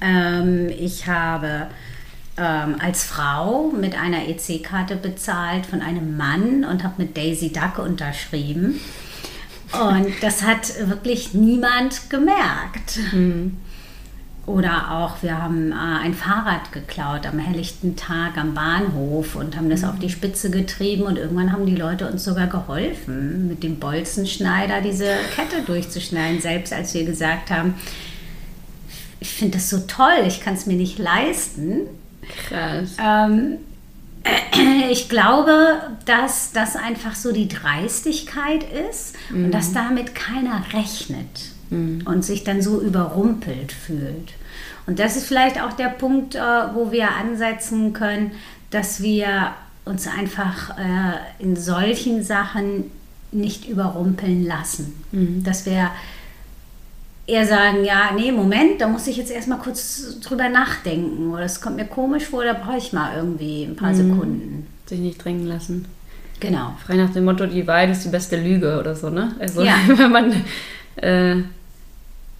Ähm, 0.00 0.68
ich 0.68 1.06
habe 1.06 1.68
ähm, 2.36 2.76
als 2.78 3.04
Frau 3.04 3.70
mit 3.70 3.98
einer 3.98 4.28
EC-Karte 4.28 4.96
bezahlt 4.96 5.66
von 5.66 5.80
einem 5.80 6.16
Mann 6.16 6.64
und 6.64 6.84
habe 6.84 6.94
mit 6.98 7.16
Daisy 7.16 7.52
Duck 7.52 7.78
unterschrieben. 7.78 8.80
Und 9.72 10.12
das 10.22 10.42
hat 10.42 10.72
wirklich 10.88 11.34
niemand 11.34 12.10
gemerkt. 12.10 12.98
Mhm. 13.12 13.56
Oder 14.46 14.92
auch, 14.92 15.24
wir 15.24 15.42
haben 15.42 15.72
äh, 15.72 15.74
ein 15.74 16.14
Fahrrad 16.14 16.70
geklaut 16.70 17.26
am 17.26 17.40
helllichten 17.40 17.96
Tag 17.96 18.38
am 18.38 18.54
Bahnhof 18.54 19.34
und 19.34 19.56
haben 19.56 19.68
das 19.68 19.82
mhm. 19.82 19.88
auf 19.88 19.98
die 19.98 20.08
Spitze 20.08 20.50
getrieben 20.50 21.02
und 21.02 21.18
irgendwann 21.18 21.50
haben 21.52 21.66
die 21.66 21.74
Leute 21.74 22.08
uns 22.08 22.22
sogar 22.22 22.46
geholfen, 22.46 23.48
mit 23.48 23.64
dem 23.64 23.80
Bolzenschneider 23.80 24.82
diese 24.82 25.08
Kette 25.34 25.62
durchzuschneiden, 25.66 26.40
selbst 26.40 26.72
als 26.72 26.94
wir 26.94 27.04
gesagt 27.04 27.50
haben, 27.50 27.74
ich 29.18 29.30
finde 29.30 29.54
das 29.54 29.68
so 29.68 29.78
toll, 29.78 30.24
ich 30.28 30.40
kann 30.40 30.54
es 30.54 30.66
mir 30.66 30.76
nicht 30.76 31.00
leisten, 31.00 31.88
Krass. 32.48 32.96
Ähm, 33.02 33.58
äh, 34.24 34.88
ich 34.90 35.08
glaube, 35.08 35.80
dass 36.04 36.52
das 36.52 36.76
einfach 36.76 37.14
so 37.14 37.32
die 37.32 37.48
Dreistigkeit 37.48 38.64
ist 38.90 39.14
mhm. 39.30 39.46
und 39.46 39.52
dass 39.52 39.72
damit 39.72 40.14
keiner 40.14 40.62
rechnet 40.72 41.50
mhm. 41.70 42.02
und 42.04 42.24
sich 42.24 42.44
dann 42.44 42.62
so 42.62 42.80
überrumpelt 42.80 43.72
fühlt. 43.72 44.34
Und 44.86 44.98
das 44.98 45.16
ist 45.16 45.26
vielleicht 45.26 45.60
auch 45.60 45.72
der 45.72 45.88
Punkt, 45.88 46.36
äh, 46.36 46.40
wo 46.74 46.92
wir 46.92 47.10
ansetzen 47.10 47.92
können, 47.92 48.32
dass 48.70 49.02
wir 49.02 49.52
uns 49.84 50.06
einfach 50.06 50.76
äh, 50.78 51.42
in 51.42 51.56
solchen 51.56 52.22
Sachen 52.22 52.90
nicht 53.32 53.68
überrumpeln 53.68 54.44
lassen. 54.44 55.02
Mhm. 55.12 55.42
Dass 55.44 55.66
wir 55.66 55.90
eher 57.26 57.46
sagen, 57.46 57.84
ja, 57.84 58.10
nee, 58.14 58.30
Moment, 58.30 58.80
da 58.80 58.88
muss 58.88 59.06
ich 59.06 59.16
jetzt 59.16 59.30
erstmal 59.30 59.58
kurz 59.58 60.20
drüber 60.20 60.48
nachdenken. 60.48 61.32
Oder 61.32 61.44
es 61.44 61.60
kommt 61.60 61.76
mir 61.76 61.86
komisch 61.86 62.24
vor, 62.24 62.44
da 62.44 62.52
brauche 62.52 62.78
ich 62.78 62.92
mal 62.92 63.16
irgendwie 63.16 63.64
ein 63.64 63.76
paar 63.76 63.92
mhm. 63.92 63.96
Sekunden. 63.96 64.66
Sich 64.86 65.00
nicht 65.00 65.24
drängen 65.24 65.46
lassen. 65.46 65.86
Genau. 66.38 66.76
Frei 66.84 66.96
nach 66.96 67.12
dem 67.12 67.24
Motto, 67.24 67.46
die 67.46 67.66
Wahrheit 67.66 67.90
ist 67.90 68.04
die 68.04 68.10
beste 68.10 68.36
Lüge 68.36 68.78
oder 68.78 68.94
so, 68.94 69.10
ne? 69.10 69.34
Also 69.38 69.62
ja. 69.62 69.74
wenn 69.86 70.12
man 70.12 70.32
äh, 70.96 71.42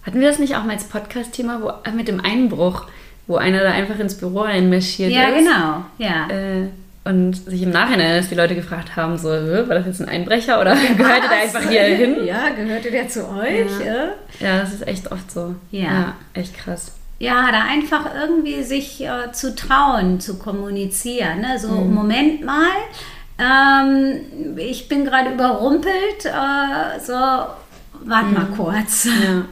hatten 0.03 0.21
wir 0.21 0.29
das 0.29 0.39
nicht 0.39 0.55
auch 0.55 0.63
mal 0.63 0.73
als 0.73 0.85
Podcast-Thema 0.85 1.81
äh, 1.83 1.91
mit 1.91 2.07
dem 2.07 2.21
Einbruch, 2.21 2.85
wo 3.27 3.35
einer 3.35 3.61
da 3.61 3.71
einfach 3.71 3.99
ins 3.99 4.15
Büro 4.15 4.41
einmarschiert 4.41 5.11
ja, 5.11 5.23
ist? 5.23 5.45
Ja, 5.45 5.85
genau. 5.97 6.29
Ja. 6.29 6.29
Äh, 6.29 6.67
und 7.07 7.35
sich 7.35 7.61
im 7.61 7.69
Nachhinein, 7.69 8.17
dass 8.17 8.27
die 8.27 8.35
Leute 8.35 8.53
gefragt 8.53 8.95
haben, 8.95 9.17
so, 9.17 9.29
war 9.29 9.75
das 9.75 9.85
jetzt 9.85 10.01
ein 10.01 10.09
Einbrecher 10.09 10.59
oder 10.59 10.73
ja, 10.73 10.93
gehörte 10.97 11.29
der 11.29 11.41
einfach 11.41 11.69
hier 11.69 11.83
hin? 11.83 12.17
Ja, 12.25 12.49
gehörte 12.49 12.91
der 12.91 13.07
zu 13.07 13.29
euch? 13.29 13.71
Ja. 13.85 14.09
ja, 14.39 14.59
das 14.59 14.73
ist 14.73 14.85
echt 14.85 15.11
oft 15.11 15.31
so. 15.31 15.55
Ja. 15.71 15.83
ja 15.83 16.15
echt 16.33 16.57
krass. 16.57 16.91
Ja, 17.19 17.49
da 17.51 17.61
einfach 17.61 18.13
irgendwie 18.13 18.61
sich 18.63 19.01
äh, 19.01 19.31
zu 19.31 19.55
trauen, 19.55 20.19
zu 20.19 20.37
kommunizieren. 20.37 21.41
Ne? 21.41 21.57
So, 21.57 21.69
mhm. 21.69 21.93
Moment 21.93 22.45
mal, 22.45 22.67
ähm, 23.39 24.57
ich 24.57 24.89
bin 24.89 25.05
gerade 25.05 25.31
überrumpelt, 25.31 26.25
äh, 26.25 26.99
so, 26.99 27.13
warte 27.13 28.25
mhm. 28.27 28.33
mal 28.33 28.47
kurz. 28.55 29.05
Ja. 29.05 29.45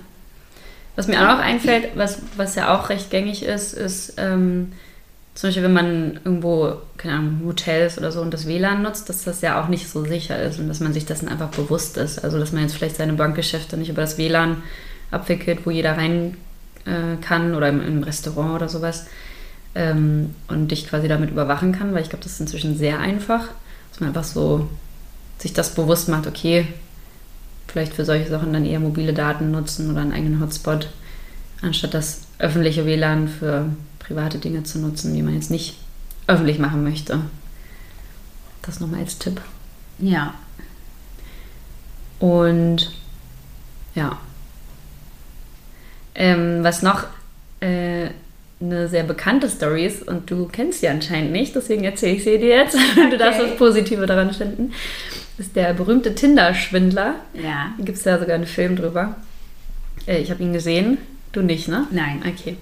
Was 0.95 1.07
mir 1.07 1.19
auch 1.21 1.37
noch 1.37 1.43
einfällt, 1.43 1.89
was, 1.95 2.19
was 2.35 2.55
ja 2.55 2.75
auch 2.75 2.89
recht 2.89 3.09
gängig 3.09 3.43
ist, 3.43 3.73
ist 3.73 4.15
ähm, 4.17 4.73
zum 5.35 5.49
Beispiel, 5.49 5.63
wenn 5.63 5.73
man 5.73 6.19
irgendwo, 6.23 6.77
keine 6.95 7.15
Ahnung, 7.15 7.41
Hotels 7.45 7.97
oder 7.97 8.09
so 8.13 8.21
und 8.21 8.33
das 8.33 8.47
WLAN 8.47 8.81
nutzt, 8.81 9.09
dass 9.09 9.25
das 9.25 9.41
ja 9.41 9.61
auch 9.61 9.67
nicht 9.67 9.89
so 9.89 10.05
sicher 10.05 10.41
ist 10.41 10.59
und 10.59 10.69
dass 10.69 10.79
man 10.79 10.93
sich 10.93 11.05
dessen 11.05 11.27
einfach 11.27 11.49
bewusst 11.49 11.97
ist. 11.97 12.23
Also, 12.23 12.39
dass 12.39 12.53
man 12.53 12.63
jetzt 12.63 12.75
vielleicht 12.75 12.95
seine 12.95 13.13
Bankgeschäfte 13.13 13.75
nicht 13.75 13.89
über 13.89 14.01
das 14.01 14.17
WLAN 14.17 14.63
abwickelt, 15.11 15.65
wo 15.65 15.71
jeder 15.71 15.97
rein 15.97 16.37
äh, 16.85 17.17
kann 17.21 17.53
oder 17.53 17.67
im, 17.67 17.85
im, 17.85 18.03
Restaurant 18.03 18.55
oder 18.55 18.69
sowas 18.69 19.07
ähm, 19.75 20.33
und 20.47 20.69
dich 20.69 20.87
quasi 20.87 21.09
damit 21.09 21.31
überwachen 21.31 21.73
kann, 21.73 21.93
weil 21.93 22.03
ich 22.03 22.09
glaube, 22.09 22.23
das 22.23 22.33
ist 22.33 22.39
inzwischen 22.41 22.77
sehr 22.77 22.99
einfach, 22.99 23.49
dass 23.91 23.99
man 23.99 24.09
einfach 24.09 24.23
so 24.23 24.69
sich 25.37 25.51
das 25.51 25.75
bewusst 25.75 26.07
macht, 26.07 26.27
okay, 26.27 26.65
vielleicht 27.67 27.93
für 27.93 28.05
solche 28.05 28.29
Sachen 28.29 28.53
dann 28.53 28.65
eher 28.65 28.79
mobile 28.79 29.13
Daten 29.13 29.51
nutzen 29.51 29.91
oder 29.91 29.99
einen 29.99 30.13
eigenen 30.13 30.39
Hotspot, 30.39 30.87
anstatt 31.61 31.93
das 31.93 32.21
öffentliche 32.39 32.85
WLAN 32.85 33.27
für 33.27 33.65
private 34.07 34.37
Dinge 34.37 34.63
zu 34.63 34.79
nutzen, 34.79 35.13
die 35.13 35.21
man 35.21 35.35
jetzt 35.35 35.51
nicht 35.51 35.77
öffentlich 36.27 36.59
machen 36.59 36.83
möchte. 36.83 37.21
Das 38.61 38.79
nochmal 38.79 39.01
als 39.01 39.17
Tipp. 39.17 39.41
Ja. 39.99 40.33
Und 42.19 42.91
ja. 43.93 44.17
Ähm, 46.15 46.63
was 46.63 46.81
noch 46.81 47.05
äh, 47.59 48.09
eine 48.61 48.87
sehr 48.87 49.03
bekannte 49.03 49.49
Story 49.49 49.85
ist 49.85 50.07
und 50.07 50.31
du 50.31 50.47
kennst 50.47 50.79
sie 50.79 50.87
anscheinend 50.87 51.31
nicht, 51.31 51.55
deswegen 51.55 51.83
erzähle 51.83 52.15
ich 52.15 52.23
sie 52.23 52.37
dir 52.37 52.55
jetzt. 52.55 52.77
Okay. 52.95 53.09
Du 53.09 53.17
darfst 53.17 53.41
das 53.41 53.57
Positive 53.57 54.05
daran 54.05 54.33
finden 54.33 54.71
ist 55.37 55.55
der 55.55 55.73
berühmte 55.73 56.15
Tinder-Schwindler. 56.15 57.15
Ja. 57.33 57.73
Da 57.77 57.83
gibt 57.83 57.97
es 57.97 58.05
ja 58.05 58.19
sogar 58.19 58.35
einen 58.35 58.45
Film 58.45 58.75
drüber. 58.75 59.15
Äh, 60.07 60.19
ich 60.19 60.31
habe 60.31 60.43
ihn 60.43 60.53
gesehen. 60.53 60.97
Du 61.31 61.41
nicht, 61.41 61.67
ne? 61.67 61.87
Nein. 61.91 62.23
Okay. 62.25 62.57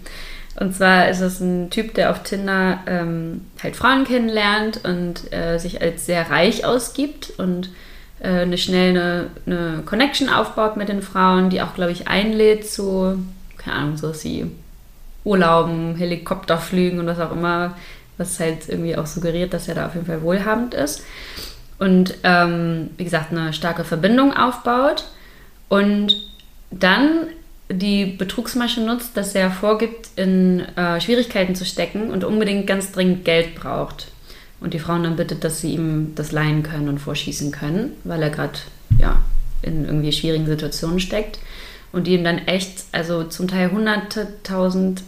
Und 0.55 0.75
zwar 0.75 1.09
ist 1.09 1.19
es 1.19 1.39
ein 1.39 1.69
Typ, 1.69 1.95
der 1.95 2.11
auf 2.11 2.23
Tinder 2.23 2.79
ähm, 2.85 3.41
halt 3.61 3.75
Frauen 3.75 4.03
kennenlernt 4.03 4.81
und 4.83 5.33
äh, 5.33 5.57
sich 5.57 5.81
als 5.81 6.05
sehr 6.05 6.29
reich 6.29 6.63
ausgibt 6.63 7.33
und 7.37 7.69
äh, 8.19 8.41
eine 8.41 8.57
schnell 8.57 8.91
eine, 8.91 9.27
eine, 9.45 9.81
Connection 9.85 10.29
aufbaut 10.29 10.77
mit 10.77 10.89
den 10.89 11.01
Frauen, 11.01 11.49
die 11.49 11.61
auch, 11.61 11.73
glaube 11.73 11.91
ich, 11.91 12.07
einlädt 12.07 12.69
zu, 12.69 13.17
keine 13.57 13.77
Ahnung, 13.77 13.97
so 13.97 14.13
sie 14.13 14.51
Urlauben, 15.23 15.95
Helikopterflügen 15.95 16.99
und 16.99 17.07
was 17.07 17.19
auch 17.19 17.31
immer, 17.31 17.75
was 18.17 18.39
halt 18.39 18.69
irgendwie 18.69 18.95
auch 18.95 19.07
suggeriert, 19.07 19.53
dass 19.53 19.67
er 19.67 19.75
da 19.75 19.87
auf 19.87 19.95
jeden 19.95 20.05
Fall 20.05 20.21
wohlhabend 20.21 20.73
ist. 20.73 21.03
Und 21.79 22.15
ähm, 22.23 22.91
wie 22.97 23.03
gesagt 23.03 23.31
eine 23.31 23.53
starke 23.53 23.83
Verbindung 23.83 24.35
aufbaut. 24.35 25.05
Und 25.69 26.15
dann 26.69 27.27
die 27.73 28.05
Betrugsmasche 28.05 28.81
nutzt, 28.81 29.15
dass 29.15 29.35
er 29.35 29.51
vorgibt, 29.51 30.09
in 30.15 30.61
äh, 30.75 30.99
Schwierigkeiten 31.01 31.55
zu 31.55 31.65
stecken 31.65 32.11
und 32.11 32.23
unbedingt 32.23 32.67
ganz 32.67 32.91
dringend 32.91 33.25
Geld 33.25 33.55
braucht. 33.55 34.07
Und 34.59 34.73
die 34.73 34.79
Frauen 34.79 35.03
dann 35.03 35.17
bittet, 35.17 35.43
dass 35.43 35.59
sie 35.59 35.73
ihm 35.73 36.13
das 36.15 36.31
leihen 36.31 36.63
können 36.63 36.87
und 36.87 36.99
vorschießen 36.99 37.51
können, 37.51 37.93
weil 38.03 38.21
er 38.23 38.29
gerade 38.29 38.59
ja, 38.97 39.21
in 39.61 39.85
irgendwie 39.85 40.11
schwierigen 40.11 40.45
Situationen 40.45 40.99
steckt. 40.99 41.39
Und 41.91 42.07
die 42.07 42.15
ihm 42.15 42.23
dann 42.23 42.39
echt, 42.39 42.85
also 42.91 43.23
zum 43.23 43.47
Teil 43.47 43.71
hunderte 43.71 44.27
tausend, 44.43 45.03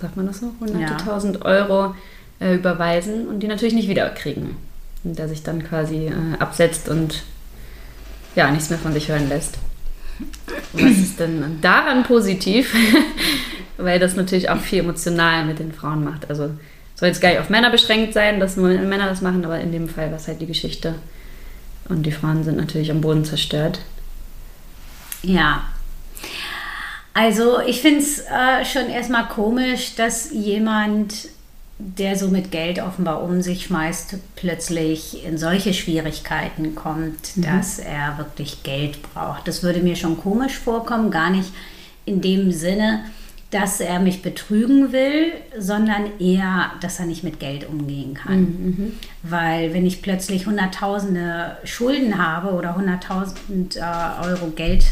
sagt 0.00 0.16
man 0.16 0.26
das 0.26 0.40
so, 0.40 0.52
hunderte 0.60 0.92
ja. 0.92 0.96
tausend 0.96 1.44
Euro 1.44 1.94
äh, 2.40 2.54
überweisen 2.54 3.26
und 3.26 3.40
die 3.40 3.48
natürlich 3.48 3.74
nicht 3.74 3.88
wiederkriegen 3.88 4.56
und 5.04 5.18
der 5.18 5.28
sich 5.28 5.42
dann 5.42 5.64
quasi 5.64 6.06
äh, 6.06 6.38
absetzt 6.38 6.88
und 6.88 7.24
ja, 8.36 8.50
nichts 8.50 8.70
mehr 8.70 8.78
von 8.78 8.92
sich 8.92 9.08
hören 9.08 9.28
lässt. 9.28 9.58
Was 10.72 10.98
ist 10.98 11.20
denn 11.20 11.58
daran 11.60 12.02
positiv? 12.02 12.74
Weil 13.76 13.98
das 13.98 14.16
natürlich 14.16 14.50
auch 14.50 14.58
viel 14.58 14.80
emotional 14.80 15.44
mit 15.44 15.58
den 15.58 15.72
Frauen 15.72 16.04
macht. 16.04 16.28
Also 16.28 16.50
soll 16.94 17.08
jetzt 17.08 17.20
gar 17.20 17.30
nicht 17.30 17.38
auf 17.38 17.48
Männer 17.48 17.70
beschränkt 17.70 18.12
sein, 18.12 18.40
dass 18.40 18.56
nur 18.56 18.68
Männer 18.68 19.08
das 19.08 19.22
machen, 19.22 19.44
aber 19.44 19.60
in 19.60 19.72
dem 19.72 19.88
Fall 19.88 20.10
war 20.10 20.16
es 20.16 20.26
halt 20.26 20.40
die 20.40 20.46
Geschichte. 20.46 20.96
Und 21.88 22.02
die 22.02 22.12
Frauen 22.12 22.42
sind 22.44 22.56
natürlich 22.56 22.90
am 22.90 23.00
Boden 23.00 23.24
zerstört. 23.24 23.80
Ja. 25.22 25.62
Also 27.14 27.60
ich 27.60 27.80
finde 27.80 28.00
es 28.00 28.20
äh, 28.20 28.64
schon 28.64 28.90
erstmal 28.90 29.28
komisch, 29.28 29.94
dass 29.94 30.32
jemand 30.32 31.28
der 31.78 32.16
so 32.16 32.28
mit 32.28 32.50
Geld 32.50 32.80
offenbar 32.80 33.22
um 33.22 33.40
sich 33.40 33.64
schmeißt, 33.64 34.16
plötzlich 34.34 35.24
in 35.24 35.38
solche 35.38 35.72
Schwierigkeiten 35.72 36.74
kommt, 36.74 37.36
mhm. 37.36 37.42
dass 37.42 37.78
er 37.78 38.18
wirklich 38.18 38.64
Geld 38.64 39.00
braucht. 39.02 39.46
Das 39.46 39.62
würde 39.62 39.80
mir 39.80 39.94
schon 39.94 40.18
komisch 40.20 40.58
vorkommen, 40.58 41.10
gar 41.10 41.30
nicht 41.30 41.52
in 42.04 42.20
dem 42.20 42.50
Sinne, 42.50 43.04
dass 43.50 43.80
er 43.80 43.98
mich 44.00 44.22
betrügen 44.22 44.92
will, 44.92 45.32
sondern 45.56 46.18
eher, 46.18 46.72
dass 46.80 46.98
er 46.98 47.06
nicht 47.06 47.24
mit 47.24 47.40
Geld 47.40 47.66
umgehen 47.66 48.14
kann. 48.14 48.40
Mhm. 48.40 48.92
Weil 49.22 49.72
wenn 49.72 49.86
ich 49.86 50.02
plötzlich 50.02 50.46
Hunderttausende 50.46 51.56
Schulden 51.64 52.18
habe 52.18 52.52
oder 52.52 52.74
Hunderttausend 52.74 53.76
äh, 53.76 53.80
Euro 54.22 54.48
Geld 54.48 54.84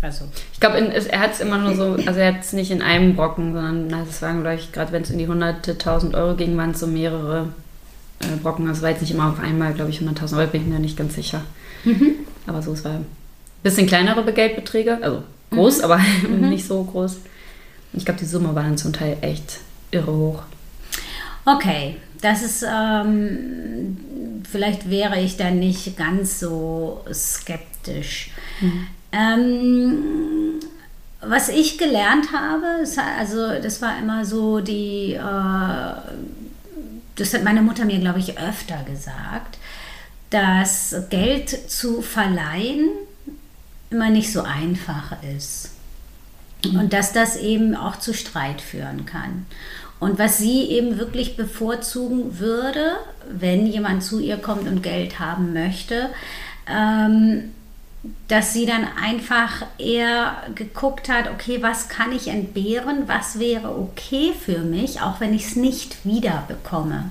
also. 0.00 0.26
Ich 0.52 0.60
glaube, 0.60 0.78
er 0.78 1.20
hat 1.20 1.32
es 1.32 1.40
immer 1.40 1.58
nur 1.58 1.74
so, 1.74 1.96
also 2.06 2.20
er 2.20 2.34
hat 2.34 2.40
es 2.42 2.52
nicht 2.52 2.70
in 2.70 2.82
einem 2.82 3.16
Brocken, 3.16 3.52
sondern 3.52 3.88
das 3.88 4.22
waren, 4.22 4.42
glaube 4.42 4.56
ich, 4.56 4.72
gerade 4.72 4.92
wenn 4.92 5.02
es 5.02 5.10
in 5.10 5.18
die 5.18 5.26
hunderte 5.26 5.76
tausend 5.76 6.14
Euro 6.14 6.36
ging, 6.36 6.56
waren 6.56 6.70
es 6.70 6.80
so 6.80 6.86
mehrere 6.86 7.48
äh, 8.20 8.36
Brocken. 8.42 8.68
Also 8.68 8.82
war 8.82 8.90
jetzt 8.90 9.00
nicht 9.00 9.10
immer 9.10 9.30
auf 9.30 9.40
einmal, 9.40 9.74
glaube 9.74 9.90
ich, 9.90 10.00
100.000 10.00 10.38
Euro, 10.38 10.46
bin 10.48 10.62
ich 10.62 10.68
mir 10.68 10.78
nicht 10.78 10.96
ganz 10.96 11.14
sicher. 11.14 11.42
Mhm. 11.84 12.14
Aber 12.46 12.62
so, 12.62 12.72
es 12.72 12.84
war 12.84 12.92
ein 12.92 13.06
bisschen 13.62 13.86
kleinere 13.86 14.32
Geldbeträge, 14.32 14.98
also 15.02 15.22
groß, 15.50 15.78
mhm. 15.78 15.84
aber 15.84 15.98
mhm. 16.28 16.48
nicht 16.48 16.66
so 16.66 16.82
groß. 16.84 17.18
Ich 17.94 18.04
glaube, 18.04 18.20
die 18.20 18.26
Summe 18.26 18.54
war 18.54 18.62
dann 18.62 18.78
zum 18.78 18.92
Teil 18.92 19.16
echt 19.20 19.60
irre 19.90 20.12
hoch. 20.12 20.42
Okay, 21.44 21.96
das 22.20 22.42
ist, 22.42 22.62
ähm, 22.62 23.96
vielleicht 24.48 24.90
wäre 24.90 25.18
ich 25.18 25.36
dann 25.36 25.58
nicht 25.58 25.96
ganz 25.96 26.38
so 26.40 27.04
skeptisch. 27.12 28.30
Mhm. 28.60 28.86
Ähm, 29.18 30.60
was 31.20 31.48
ich 31.48 31.78
gelernt 31.78 32.32
habe, 32.32 32.84
also 33.18 33.60
das 33.60 33.82
war 33.82 33.98
immer 33.98 34.24
so 34.24 34.60
die, 34.60 35.14
äh, 35.14 35.92
das 37.16 37.34
hat 37.34 37.42
meine 37.42 37.62
Mutter 37.62 37.84
mir, 37.84 37.98
glaube 37.98 38.20
ich, 38.20 38.38
öfter 38.38 38.84
gesagt, 38.84 39.58
dass 40.30 40.94
Geld 41.10 41.50
zu 41.50 42.02
verleihen 42.02 42.90
immer 43.90 44.10
nicht 44.10 44.32
so 44.32 44.42
einfach 44.42 45.16
ist. 45.36 45.70
Mhm. 46.64 46.78
Und 46.78 46.92
dass 46.92 47.12
das 47.12 47.36
eben 47.36 47.74
auch 47.74 47.96
zu 47.96 48.14
Streit 48.14 48.60
führen 48.60 49.06
kann. 49.06 49.46
Und 49.98 50.18
was 50.18 50.38
sie 50.38 50.62
eben 50.70 50.98
wirklich 50.98 51.36
bevorzugen 51.36 52.38
würde, 52.38 52.98
wenn 53.28 53.66
jemand 53.66 54.04
zu 54.04 54.20
ihr 54.20 54.36
kommt 54.36 54.68
und 54.68 54.82
Geld 54.82 55.18
haben 55.18 55.52
möchte, 55.52 56.10
ähm, 56.68 57.50
dass 58.28 58.52
sie 58.52 58.66
dann 58.66 58.86
einfach 59.02 59.66
eher 59.78 60.36
geguckt 60.54 61.08
hat, 61.08 61.30
okay, 61.30 61.62
was 61.62 61.88
kann 61.88 62.12
ich 62.12 62.28
entbehren, 62.28 63.04
was 63.06 63.38
wäre 63.38 63.76
okay 63.76 64.32
für 64.38 64.60
mich, 64.60 65.00
auch 65.00 65.20
wenn 65.20 65.34
ich 65.34 65.46
es 65.46 65.56
nicht 65.56 66.04
wiederbekomme. 66.04 67.10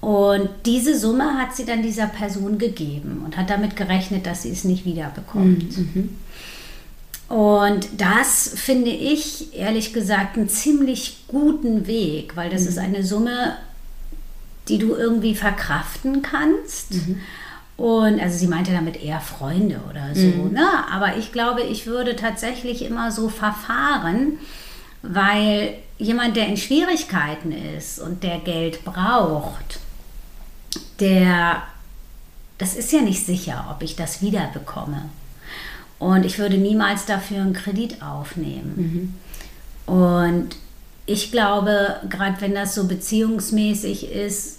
Und 0.00 0.48
diese 0.64 0.98
Summe 0.98 1.38
hat 1.38 1.54
sie 1.54 1.66
dann 1.66 1.82
dieser 1.82 2.06
Person 2.06 2.58
gegeben 2.58 3.22
und 3.24 3.36
hat 3.36 3.50
damit 3.50 3.76
gerechnet, 3.76 4.26
dass 4.26 4.42
sie 4.42 4.50
es 4.50 4.64
nicht 4.64 4.86
wiederbekommt. 4.86 5.76
Mhm. 5.76 6.16
Und 7.28 7.88
das 7.98 8.52
finde 8.56 8.90
ich 8.90 9.54
ehrlich 9.54 9.92
gesagt 9.92 10.36
einen 10.36 10.48
ziemlich 10.48 11.24
guten 11.28 11.86
Weg, 11.86 12.34
weil 12.34 12.50
das 12.50 12.62
mhm. 12.62 12.68
ist 12.68 12.78
eine 12.78 13.04
Summe, 13.04 13.56
die 14.68 14.78
du 14.78 14.94
irgendwie 14.94 15.34
verkraften 15.34 16.22
kannst. 16.22 16.94
Mhm. 16.94 17.20
Und 17.80 18.20
also 18.20 18.36
sie 18.36 18.46
meinte 18.46 18.72
damit 18.72 19.02
eher 19.02 19.20
Freunde 19.20 19.80
oder 19.88 20.14
so. 20.14 20.26
Mhm. 20.26 20.52
Ne? 20.52 20.68
Aber 20.92 21.16
ich 21.16 21.32
glaube, 21.32 21.62
ich 21.62 21.86
würde 21.86 22.14
tatsächlich 22.14 22.84
immer 22.84 23.10
so 23.10 23.30
verfahren, 23.30 24.38
weil 25.00 25.78
jemand, 25.96 26.36
der 26.36 26.46
in 26.46 26.58
Schwierigkeiten 26.58 27.52
ist 27.52 27.98
und 27.98 28.22
der 28.22 28.36
Geld 28.40 28.84
braucht, 28.84 29.80
der, 30.98 31.62
das 32.58 32.76
ist 32.76 32.92
ja 32.92 33.00
nicht 33.00 33.24
sicher, 33.24 33.74
ob 33.74 33.82
ich 33.82 33.96
das 33.96 34.20
wieder 34.20 34.50
bekomme. 34.52 35.08
Und 35.98 36.26
ich 36.26 36.38
würde 36.38 36.58
niemals 36.58 37.06
dafür 37.06 37.38
einen 37.38 37.54
Kredit 37.54 38.02
aufnehmen. 38.02 39.14
Mhm. 39.86 39.94
Und 39.94 40.56
ich 41.06 41.32
glaube, 41.32 41.96
gerade 42.10 42.42
wenn 42.42 42.54
das 42.54 42.74
so 42.74 42.86
beziehungsmäßig 42.86 44.12
ist, 44.12 44.58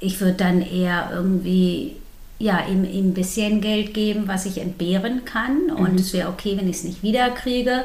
ich 0.00 0.20
würde 0.20 0.34
dann 0.34 0.62
eher 0.62 1.10
irgendwie 1.12 1.94
ja, 2.40 2.66
ihm, 2.66 2.84
ihm 2.84 3.10
ein 3.10 3.14
bisschen 3.14 3.60
Geld 3.60 3.92
geben, 3.94 4.22
was 4.26 4.46
ich 4.46 4.58
entbehren 4.58 5.24
kann. 5.26 5.70
Und 5.70 5.92
mhm. 5.92 5.98
es 5.98 6.12
wäre 6.12 6.30
okay, 6.30 6.56
wenn 6.56 6.68
ich 6.68 6.76
es 6.76 6.84
nicht 6.84 7.02
wiederkriege. 7.02 7.84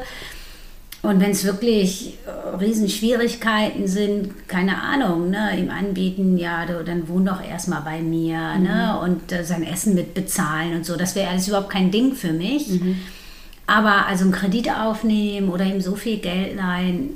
Und 1.02 1.20
wenn 1.20 1.30
es 1.30 1.44
wirklich 1.44 2.14
äh, 2.26 2.56
Riesenschwierigkeiten 2.56 3.86
sind, 3.86 4.48
keine 4.48 4.82
Ahnung, 4.82 5.30
ne, 5.30 5.56
ihm 5.56 5.70
anbieten, 5.70 6.38
ja, 6.38 6.64
du, 6.64 6.82
dann 6.82 7.06
wohn 7.06 7.26
doch 7.26 7.44
erstmal 7.44 7.82
bei 7.82 8.00
mir 8.00 8.38
ne, 8.38 8.58
mhm. 8.58 8.64
ne, 8.64 9.00
und 9.00 9.30
äh, 9.30 9.44
sein 9.44 9.62
Essen 9.62 9.94
mit 9.94 10.14
bezahlen 10.14 10.74
und 10.74 10.86
so. 10.86 10.96
Das 10.96 11.14
wäre 11.14 11.28
alles 11.28 11.46
überhaupt 11.46 11.70
kein 11.70 11.90
Ding 11.90 12.14
für 12.14 12.32
mich. 12.32 12.68
Mhm. 12.68 12.96
Aber 13.66 14.06
also 14.06 14.24
einen 14.24 14.32
Kredit 14.32 14.70
aufnehmen 14.70 15.50
oder 15.50 15.66
ihm 15.66 15.82
so 15.82 15.96
viel 15.96 16.16
Geld 16.16 16.56
leihen, 16.56 17.10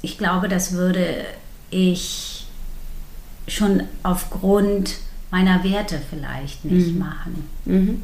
ich 0.00 0.16
glaube, 0.16 0.48
das 0.48 0.72
würde 0.72 1.24
ich 1.70 2.46
schon 3.48 3.82
aufgrund 4.02 4.96
meiner 5.34 5.64
Werte 5.64 6.00
vielleicht 6.08 6.64
nicht 6.64 6.92
mhm. 6.92 6.98
machen. 7.00 7.48
Mhm. 7.64 8.02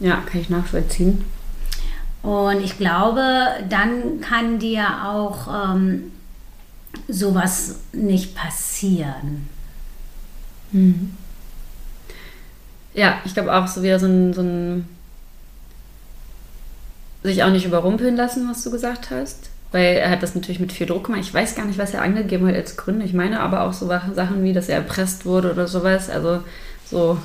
Ja, 0.00 0.16
kann 0.16 0.42
ich 0.42 0.50
nachvollziehen. 0.50 1.24
Und 2.20 2.62
ich 2.62 2.76
glaube, 2.76 3.22
dann 3.70 4.20
kann 4.20 4.58
dir 4.58 5.06
auch 5.06 5.48
ähm, 5.48 6.12
sowas 7.08 7.76
nicht 7.94 8.34
passieren. 8.34 9.48
Mhm. 10.72 11.16
Ja, 12.92 13.18
ich 13.24 13.32
glaube 13.32 13.54
auch 13.54 13.66
so 13.66 13.82
wieder 13.82 13.98
so 13.98 14.06
ein, 14.06 14.34
so 14.34 14.42
ein 14.42 14.88
sich 17.22 17.42
auch 17.44 17.50
nicht 17.50 17.64
überrumpeln 17.64 18.14
lassen, 18.14 18.46
was 18.50 18.62
du 18.62 18.70
gesagt 18.70 19.10
hast. 19.10 19.48
Weil 19.70 19.96
er 19.96 20.10
hat 20.10 20.22
das 20.22 20.34
natürlich 20.34 20.60
mit 20.60 20.72
viel 20.72 20.86
Druck 20.86 21.04
gemacht. 21.04 21.20
Ich 21.20 21.34
weiß 21.34 21.54
gar 21.54 21.66
nicht, 21.66 21.78
was 21.78 21.92
er 21.92 22.02
angegeben 22.02 22.46
hat 22.46 22.54
als 22.54 22.76
Gründe. 22.76 23.04
Ich 23.04 23.12
meine 23.12 23.40
aber 23.40 23.62
auch 23.62 23.72
so 23.72 23.86
Sachen 23.86 24.42
wie, 24.42 24.52
dass 24.52 24.68
er 24.68 24.76
erpresst 24.76 25.26
wurde 25.26 25.52
oder 25.52 25.66
sowas. 25.68 26.08
Also 26.08 26.42
so 26.86 27.18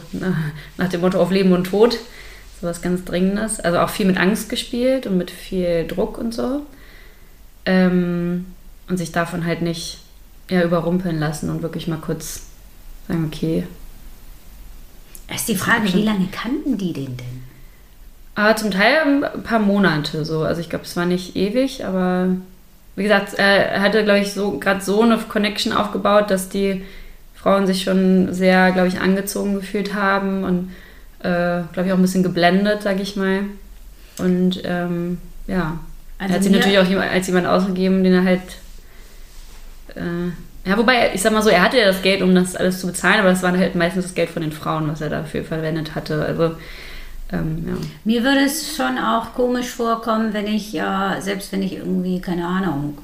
nach 0.77 0.89
dem 0.89 1.01
Motto 1.01 1.21
auf 1.21 1.32
Leben 1.32 1.53
und 1.53 1.65
Tod. 1.65 1.97
So 2.60 2.67
was 2.67 2.82
ganz 2.82 3.06
Dringendes. 3.06 3.60
Also 3.62 3.79
auch 3.79 3.89
viel 3.89 4.06
mit 4.06 4.17
Angst 4.17 4.49
gespielt 4.49 5.08
und 5.08 5.17
mit 5.17 5.32
viel 5.32 5.88
Druck 5.88 6.17
und 6.17 6.34
so. 6.34 6.65
Ähm, 7.65 8.45
und 8.89 8.97
sich 8.97 9.13
davon 9.13 9.45
halt 9.45 9.62
nicht 9.62 10.01
ja, 10.49 10.63
überrumpeln 10.63 11.19
lassen 11.19 11.49
und 11.49 11.62
wirklich 11.62 11.88
mal 11.88 11.99
kurz 11.99 12.47
sagen, 13.08 13.25
okay. 13.25 13.65
Es 15.27 15.41
ist 15.41 15.49
die 15.49 15.56
Frage, 15.56 15.93
wie 15.93 16.03
lange 16.03 16.27
kannten 16.27 16.77
die 16.77 16.91
den 16.91 17.17
denn? 17.17 17.42
Aber 18.36 18.56
zum 18.56 18.72
Teil 18.72 18.98
ein 19.06 19.43
paar 19.43 19.60
Monate 19.60 20.26
so. 20.26 20.41
Also 20.41 20.62
ich 20.62 20.69
glaube, 20.69 20.86
es 20.86 20.96
war 20.96 21.06
nicht 21.06 21.36
ewig, 21.36 21.86
aber 21.86 22.30
wie 22.96 23.04
gesagt, 23.04 23.34
er 23.36 23.82
hatte, 23.82 24.04
glaube 24.04 24.19
ich, 24.19 24.34
so 24.34 24.60
gerade 24.60 24.82
so 24.82 25.02
eine 25.02 25.17
Connection 25.17 25.74
aufgebaut, 25.74 26.30
dass 26.32 26.50
die 26.50 26.84
Frauen 27.36 27.67
sich 27.67 27.84
schon 27.84 28.34
sehr, 28.34 28.72
glaube 28.72 28.88
ich, 28.88 29.00
angezogen 29.00 29.56
gefühlt 29.56 29.93
haben 29.93 30.43
und, 30.43 30.72
äh, 31.19 31.63
glaube 31.74 31.86
ich, 31.86 31.91
auch 31.91 31.98
ein 31.98 32.02
bisschen 32.02 32.24
geblendet, 32.24 32.84
sage 32.84 33.02
ich 33.02 33.15
mal. 33.15 33.41
Und 34.19 34.62
ähm, 34.63 35.17
ja, 35.48 35.80
also 36.17 36.32
er 36.32 36.36
hat 36.36 36.43
sich 36.43 36.52
natürlich 36.52 36.80
auch 36.80 37.12
als 37.12 37.28
jemand 37.28 37.48
ausgegeben, 37.48 38.04
den 38.04 38.13
er 38.13 38.24
halt. 38.24 38.41
Äh, 39.96 40.69
ja, 40.69 40.78
wobei, 40.78 41.12
ich 41.13 41.22
sag 41.22 41.34
mal 41.34 41.41
so, 41.41 41.50
er 41.50 41.62
hatte 41.62 41.78
ja 41.78 41.86
das 41.86 42.02
Geld, 42.02 42.22
um 42.22 42.34
das 42.34 42.56
alles 42.56 42.80
zu 42.80 42.88
bezahlen, 42.88 43.19
aber 43.19 43.30
das 43.30 43.43
war 43.43 43.58
halt 43.58 43.76
meistens 43.76 44.06
das 44.06 44.15
Geld 44.15 44.30
von 44.30 44.41
den 44.41 44.54
Frauen, 44.54 44.88
was 44.88 45.02
er 45.02 45.10
dafür 45.10 45.43
verwendet 45.43 45.96
hatte. 45.96 46.24
Also 46.24 46.56
ähm, 47.31 47.63
ja. 47.67 47.73
Mir 48.03 48.23
würde 48.23 48.41
es 48.41 48.75
schon 48.75 48.97
auch 48.97 49.33
komisch 49.33 49.69
vorkommen, 49.69 50.33
wenn 50.33 50.47
ich, 50.47 50.75
äh, 50.75 51.19
selbst 51.19 51.51
wenn 51.51 51.62
ich 51.62 51.73
irgendwie, 51.73 52.19
keine 52.19 52.45
Ahnung, 52.45 52.97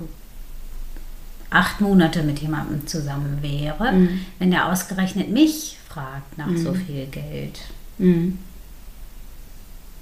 acht 1.49 1.82
Monate 1.82 2.23
mit 2.23 2.39
jemandem 2.39 2.86
zusammen 2.86 3.39
wäre, 3.41 3.91
mhm. 3.91 4.21
wenn 4.38 4.51
der 4.51 4.67
ausgerechnet 4.67 5.29
mich 5.29 5.77
fragt 5.88 6.38
nach 6.38 6.47
mhm. 6.47 6.58
so 6.58 6.73
viel 6.73 7.08
Geld. 7.08 7.60
Mhm. 7.97 8.38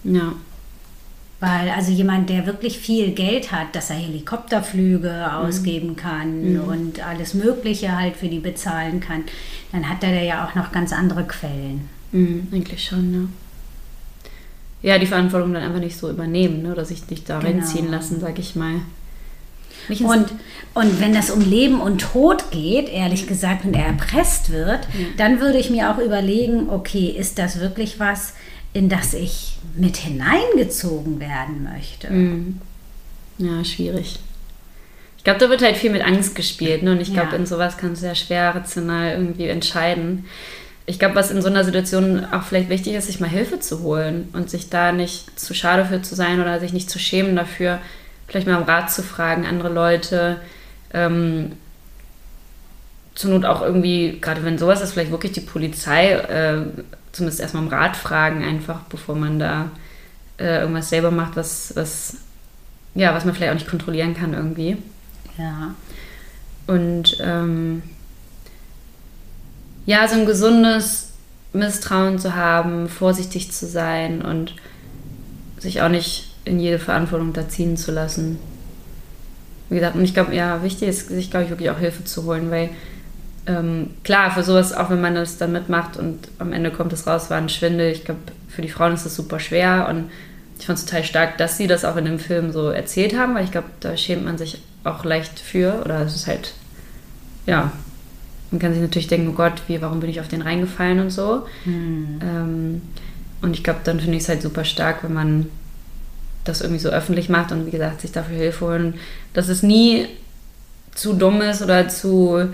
Ja. 0.03 0.33
Weil 1.39 1.69
also 1.69 1.91
jemand, 1.91 2.29
der 2.29 2.47
wirklich 2.47 2.79
viel 2.79 3.11
Geld 3.11 3.51
hat, 3.51 3.75
dass 3.75 3.91
er 3.91 3.97
Helikopterflüge 3.97 5.27
mhm. 5.27 5.35
ausgeben 5.35 5.95
kann 5.95 6.53
mhm. 6.53 6.61
und 6.61 7.05
alles 7.05 7.33
Mögliche 7.33 7.95
halt 7.95 8.17
für 8.17 8.27
die 8.27 8.39
bezahlen 8.39 8.99
kann, 8.99 9.23
dann 9.71 9.87
hat 9.87 10.03
er 10.03 10.23
ja 10.23 10.45
auch 10.45 10.55
noch 10.55 10.71
ganz 10.71 10.91
andere 10.91 11.25
Quellen. 11.25 11.89
Mhm, 12.11 12.47
eigentlich 12.51 12.83
schon, 12.83 13.11
ne? 13.11 13.29
Ja, 14.81 14.99
die 14.99 15.07
Verantwortung 15.07 15.53
dann 15.53 15.63
einfach 15.63 15.79
nicht 15.79 15.97
so 15.97 16.09
übernehmen, 16.09 16.63
ne? 16.63 16.71
oder 16.71 16.85
sich 16.85 17.09
nicht 17.09 17.29
da 17.29 17.39
genau. 17.39 17.51
reinziehen 17.51 17.89
lassen, 17.89 18.19
sag 18.19 18.37
ich 18.39 18.55
mal. 18.55 18.81
Und, 19.89 20.27
und 20.73 20.99
wenn 20.99 21.13
das 21.13 21.31
um 21.31 21.39
Leben 21.39 21.79
und 21.79 21.99
Tod 21.99 22.51
geht, 22.51 22.89
ehrlich 22.89 23.27
gesagt, 23.27 23.65
und 23.65 23.73
er 23.73 23.85
erpresst 23.85 24.51
wird, 24.51 24.85
ja. 24.93 25.05
dann 25.17 25.39
würde 25.39 25.57
ich 25.57 25.69
mir 25.69 25.91
auch 25.91 25.97
überlegen, 25.97 26.69
okay, 26.69 27.07
ist 27.07 27.39
das 27.39 27.59
wirklich 27.59 27.99
was, 27.99 28.33
in 28.73 28.89
das 28.89 29.13
ich 29.13 29.57
mit 29.75 29.97
hineingezogen 29.97 31.19
werden 31.19 31.63
möchte? 31.63 32.11
Mhm. 32.11 32.61
Ja, 33.37 33.63
schwierig. 33.63 34.19
Ich 35.17 35.23
glaube, 35.23 35.39
da 35.39 35.49
wird 35.49 35.61
halt 35.61 35.77
viel 35.77 35.91
mit 35.91 36.03
Angst 36.03 36.35
gespielt. 36.35 36.83
Ne? 36.83 36.91
Und 36.91 37.01
ich 37.01 37.13
glaube, 37.13 37.31
ja. 37.31 37.37
in 37.37 37.45
sowas 37.45 37.77
kannst 37.77 38.01
du 38.01 38.07
ja 38.07 38.15
schwer 38.15 38.55
rational 38.55 39.11
irgendwie 39.11 39.47
entscheiden. 39.47 40.25
Ich 40.87 40.99
glaube, 40.99 41.15
was 41.15 41.29
in 41.31 41.41
so 41.41 41.49
einer 41.49 41.63
Situation 41.63 42.25
auch 42.31 42.43
vielleicht 42.43 42.69
wichtig 42.69 42.93
ist, 42.93 43.07
sich 43.07 43.19
mal 43.19 43.29
Hilfe 43.29 43.59
zu 43.59 43.81
holen 43.81 44.29
und 44.33 44.49
sich 44.49 44.69
da 44.69 44.91
nicht 44.91 45.39
zu 45.39 45.53
schade 45.53 45.85
für 45.85 46.01
zu 46.01 46.15
sein 46.15 46.41
oder 46.41 46.59
sich 46.59 46.73
nicht 46.73 46.89
zu 46.89 46.97
schämen 46.97 47.35
dafür, 47.35 47.79
vielleicht 48.27 48.47
mal 48.47 48.57
um 48.57 48.63
Rat 48.63 48.91
zu 48.91 49.03
fragen, 49.03 49.45
andere 49.45 49.69
Leute. 49.69 50.37
Ähm, 50.93 51.51
zur 53.15 53.31
Not 53.31 53.45
auch 53.45 53.61
irgendwie, 53.61 54.19
gerade 54.21 54.43
wenn 54.43 54.57
sowas 54.57 54.81
ist, 54.81 54.93
vielleicht 54.93 55.11
wirklich 55.11 55.33
die 55.33 55.41
Polizei 55.41 56.11
äh, 56.11 56.61
zumindest 57.11 57.39
erstmal 57.39 57.63
um 57.63 57.69
Rat 57.69 57.97
fragen, 57.97 58.43
einfach 58.43 58.81
bevor 58.89 59.15
man 59.15 59.39
da 59.39 59.71
äh, 60.39 60.61
irgendwas 60.61 60.89
selber 60.89 61.11
macht, 61.11 61.35
was, 61.35 61.75
was, 61.75 62.17
ja, 62.93 63.13
was 63.13 63.25
man 63.25 63.33
vielleicht 63.33 63.51
auch 63.51 63.57
nicht 63.57 63.69
kontrollieren 63.69 64.13
kann 64.15 64.33
irgendwie. 64.33 64.77
Ja. 65.37 65.73
Und 66.67 67.17
ähm, 67.21 67.81
ja, 69.87 70.07
so 70.07 70.15
ein 70.15 70.27
gesundes 70.27 71.07
Misstrauen 71.53 72.19
zu 72.19 72.35
haben, 72.35 72.89
vorsichtig 72.89 73.51
zu 73.51 73.65
sein 73.65 74.21
und 74.21 74.53
sich 75.57 75.81
auch 75.81 75.89
nicht 75.89 76.29
in 76.45 76.59
jede 76.59 76.77
Verantwortung 76.77 77.33
da 77.33 77.49
ziehen 77.49 77.77
zu 77.77 77.91
lassen. 77.91 78.37
Wie 79.69 79.75
gesagt, 79.75 79.95
und 79.95 80.03
ich 80.03 80.13
glaube, 80.13 80.35
ja, 80.35 80.61
wichtig 80.61 80.89
ist, 80.89 81.09
sich, 81.09 81.31
glaube 81.31 81.45
ich, 81.45 81.49
wirklich 81.49 81.69
auch 81.71 81.79
Hilfe 81.79 82.03
zu 82.03 82.25
holen, 82.25 82.51
weil 82.51 82.69
ähm, 83.47 83.91
klar, 84.03 84.31
für 84.31 84.43
sowas, 84.43 84.73
auch 84.73 84.89
wenn 84.89 85.01
man 85.01 85.15
das 85.15 85.37
dann 85.37 85.53
mitmacht 85.53 85.95
und 85.97 86.27
am 86.37 86.51
Ende 86.51 86.69
kommt 86.69 86.91
es 86.91 87.07
raus, 87.07 87.29
war 87.29 87.37
ein 87.37 87.49
Schwindel. 87.49 87.91
Ich 87.91 88.03
glaube, 88.03 88.19
für 88.49 88.61
die 88.61 88.69
Frauen 88.69 88.93
ist 88.93 89.05
das 89.05 89.15
super 89.15 89.39
schwer 89.39 89.87
und 89.89 90.11
ich 90.59 90.65
fand 90.65 90.79
es 90.79 90.85
total 90.85 91.03
stark, 91.05 91.37
dass 91.37 91.57
sie 91.57 91.67
das 91.67 91.85
auch 91.85 91.95
in 91.95 92.05
dem 92.05 92.19
Film 92.19 92.51
so 92.51 92.69
erzählt 92.69 93.17
haben, 93.17 93.35
weil 93.35 93.45
ich 93.45 93.51
glaube, 93.51 93.69
da 93.79 93.95
schämt 93.95 94.25
man 94.25 94.37
sich 94.37 94.61
auch 94.83 95.05
leicht 95.05 95.39
für 95.39 95.81
oder 95.85 96.01
es 96.01 96.15
ist 96.15 96.27
halt, 96.27 96.53
ja, 97.45 97.71
man 98.51 98.59
kann 98.59 98.73
sich 98.73 98.81
natürlich 98.81 99.07
denken, 99.07 99.29
oh 99.29 99.33
Gott, 99.33 99.61
wie, 99.67 99.81
warum 99.81 99.99
bin 99.99 100.09
ich 100.09 100.19
auf 100.19 100.27
den 100.27 100.41
reingefallen 100.41 100.99
und 100.99 101.09
so. 101.09 101.45
Mhm. 101.65 102.19
Ähm, 102.21 102.81
und 103.41 103.53
ich 103.53 103.63
glaube, 103.63 103.81
dann 103.83 103.99
finde 103.99 104.17
ich 104.17 104.23
es 104.23 104.29
halt 104.29 104.41
super 104.41 104.63
stark, 104.63 105.03
wenn 105.03 105.13
man 105.13 105.47
das 106.43 106.61
irgendwie 106.61 106.79
so 106.79 106.89
öffentlich 106.89 107.29
macht 107.29 107.51
und 107.51 107.65
wie 107.65 107.71
gesagt, 107.71 108.01
sich 108.01 108.11
dafür 108.11 108.37
Hilfe 108.37 108.65
holen. 108.65 108.93
Dass 109.33 109.49
es 109.49 109.63
nie 109.63 110.07
zu 110.95 111.13
dumm 111.13 111.41
ist 111.41 111.61
oder 111.61 111.87
zu 111.89 112.49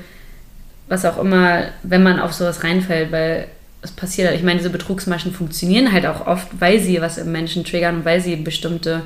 was 0.88 1.06
auch 1.06 1.17
immer, 1.17 1.65
wenn 1.84 2.03
man 2.03 2.19
auf 2.19 2.34
sowas 2.34 2.63
reinfällt, 2.63 3.12
weil 3.12 3.47
es 3.82 3.91
passiert 3.91 4.27
halt. 4.27 4.38
Ich 4.38 4.43
meine, 4.43 4.60
diese 4.60 4.69
Betrugsmaschen 4.69 5.32
funktionieren 5.32 5.91
halt 5.91 6.06
auch 6.06 6.27
oft, 6.27 6.47
weil 6.60 6.79
sie 6.79 7.01
was 7.01 7.17
im 7.17 7.32
Menschen 7.32 7.63
triggern 7.63 7.97
und 7.97 8.06
weil 8.06 8.21
sie 8.21 8.36
bestimmte 8.36 9.03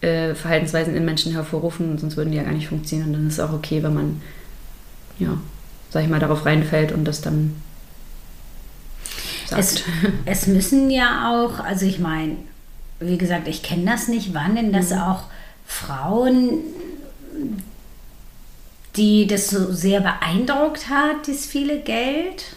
äh, 0.00 0.34
Verhaltensweisen 0.34 0.94
in 0.96 1.04
Menschen 1.04 1.32
hervorrufen, 1.32 1.96
sonst 1.98 2.16
würden 2.16 2.30
die 2.30 2.36
ja 2.38 2.42
gar 2.44 2.52
nicht 2.52 2.68
funktionieren. 2.68 3.08
Und 3.08 3.12
dann 3.14 3.26
ist 3.28 3.34
es 3.34 3.40
auch 3.40 3.52
okay, 3.52 3.82
wenn 3.82 3.94
man, 3.94 4.22
ja, 5.18 5.38
sag 5.90 6.02
ich 6.02 6.08
mal, 6.08 6.20
darauf 6.20 6.44
reinfällt 6.44 6.92
und 6.92 7.04
das 7.04 7.20
dann 7.20 7.60
sagt. 9.46 9.62
Es, 9.62 9.84
es 10.24 10.46
müssen 10.46 10.90
ja 10.90 11.30
auch, 11.30 11.60
also 11.60 11.86
ich 11.86 11.98
meine, 11.98 12.36
wie 13.00 13.18
gesagt, 13.18 13.48
ich 13.48 13.62
kenne 13.62 13.90
das 13.90 14.08
nicht, 14.08 14.34
wann 14.34 14.56
denn 14.56 14.72
das 14.72 14.90
mhm. 14.90 14.98
auch 14.98 15.24
Frauen, 15.66 16.60
die 18.96 19.26
das 19.26 19.50
so 19.50 19.72
sehr 19.72 20.00
beeindruckt 20.00 20.88
hat, 20.88 21.28
das 21.28 21.46
viele 21.46 21.80
Geld? 21.80 22.56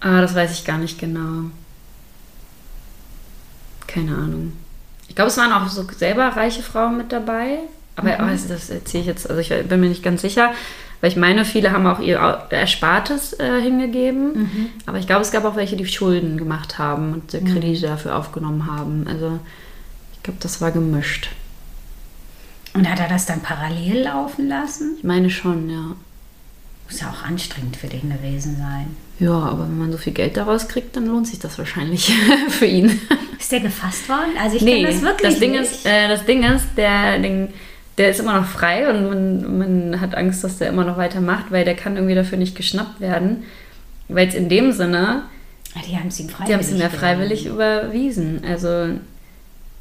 Ah, 0.00 0.20
das 0.20 0.34
weiß 0.34 0.52
ich 0.52 0.64
gar 0.64 0.78
nicht 0.78 0.98
genau. 0.98 1.50
Keine 3.86 4.14
Ahnung. 4.14 4.52
Ich 5.08 5.14
glaube, 5.14 5.30
es 5.30 5.36
waren 5.36 5.52
auch 5.52 5.68
so 5.68 5.86
selber 5.96 6.28
reiche 6.28 6.62
Frauen 6.62 6.96
mit 6.96 7.12
dabei. 7.12 7.60
Aber 7.96 8.18
mhm. 8.18 8.34
oh, 8.34 8.48
das 8.48 8.70
erzähle 8.70 9.02
ich 9.02 9.06
jetzt, 9.06 9.30
also 9.30 9.40
ich 9.40 9.68
bin 9.68 9.80
mir 9.80 9.88
nicht 9.88 10.02
ganz 10.02 10.22
sicher. 10.22 10.52
Weil 11.04 11.10
ich 11.10 11.16
meine, 11.16 11.44
viele 11.44 11.70
haben 11.70 11.86
auch 11.86 12.00
ihr 12.00 12.16
Erspartes 12.48 13.38
äh, 13.38 13.60
hingegeben. 13.60 14.32
Mhm. 14.32 14.70
Aber 14.86 14.96
ich 14.96 15.06
glaube, 15.06 15.20
es 15.20 15.32
gab 15.32 15.44
auch 15.44 15.54
welche, 15.54 15.76
die 15.76 15.84
Schulden 15.84 16.38
gemacht 16.38 16.78
haben 16.78 17.12
und 17.12 17.34
mhm. 17.34 17.44
Kredite 17.44 17.88
dafür 17.88 18.16
aufgenommen 18.16 18.66
haben. 18.66 19.06
Also 19.06 19.38
ich 20.14 20.22
glaube, 20.22 20.38
das 20.40 20.62
war 20.62 20.70
gemischt. 20.70 21.28
Und 22.72 22.90
hat 22.90 23.00
er 23.00 23.08
das 23.08 23.26
dann 23.26 23.42
parallel 23.42 24.04
laufen 24.04 24.48
lassen? 24.48 24.94
Ich 24.96 25.04
meine 25.04 25.28
schon, 25.28 25.68
ja. 25.68 25.94
Muss 26.88 27.00
ja 27.02 27.10
auch 27.10 27.28
anstrengend 27.28 27.76
für 27.76 27.88
den 27.88 28.08
gewesen 28.10 28.56
sein. 28.56 28.96
Ja, 29.18 29.40
aber 29.40 29.64
wenn 29.64 29.76
man 29.76 29.92
so 29.92 29.98
viel 29.98 30.14
Geld 30.14 30.38
daraus 30.38 30.68
kriegt, 30.68 30.96
dann 30.96 31.04
lohnt 31.04 31.26
sich 31.26 31.38
das 31.38 31.58
wahrscheinlich 31.58 32.14
für 32.48 32.64
ihn. 32.64 32.98
Ist 33.38 33.52
der 33.52 33.60
gefasst 33.60 34.08
worden? 34.08 34.38
Also 34.42 34.56
ich 34.56 34.62
nee, 34.62 34.82
das 34.82 35.02
wirklich 35.02 35.32
das 35.32 35.38
Ding 35.38 35.50
nicht. 35.50 35.70
Ist, 35.70 35.84
äh, 35.84 36.08
das 36.08 36.24
Ding 36.24 36.44
ist, 36.44 36.64
der, 36.78 37.18
den, 37.18 37.52
der 37.98 38.10
ist 38.10 38.20
immer 38.20 38.40
noch 38.40 38.46
frei 38.46 38.90
und 38.90 39.08
man, 39.08 39.58
man 39.58 40.00
hat 40.00 40.16
Angst, 40.16 40.42
dass 40.42 40.58
der 40.58 40.68
immer 40.68 40.84
noch 40.84 40.96
weitermacht, 40.96 41.46
weil 41.50 41.64
der 41.64 41.76
kann 41.76 41.96
irgendwie 41.96 42.14
dafür 42.14 42.38
nicht 42.38 42.56
geschnappt 42.56 43.00
werden. 43.00 43.44
Weil 44.08 44.28
es 44.28 44.34
in 44.34 44.48
dem 44.48 44.72
Sinne. 44.72 45.22
Ah, 45.74 45.80
die 45.88 45.96
haben 45.96 46.08
es 46.08 46.20
ihm 46.20 46.28
freiwillig. 46.28 46.48
Die 46.48 46.54
haben 46.54 46.60
es 46.60 46.70
ihm 46.72 46.80
ja 46.80 46.88
freiwillig 46.88 47.46
überwiesen. 47.46 48.42
Also. 48.46 48.98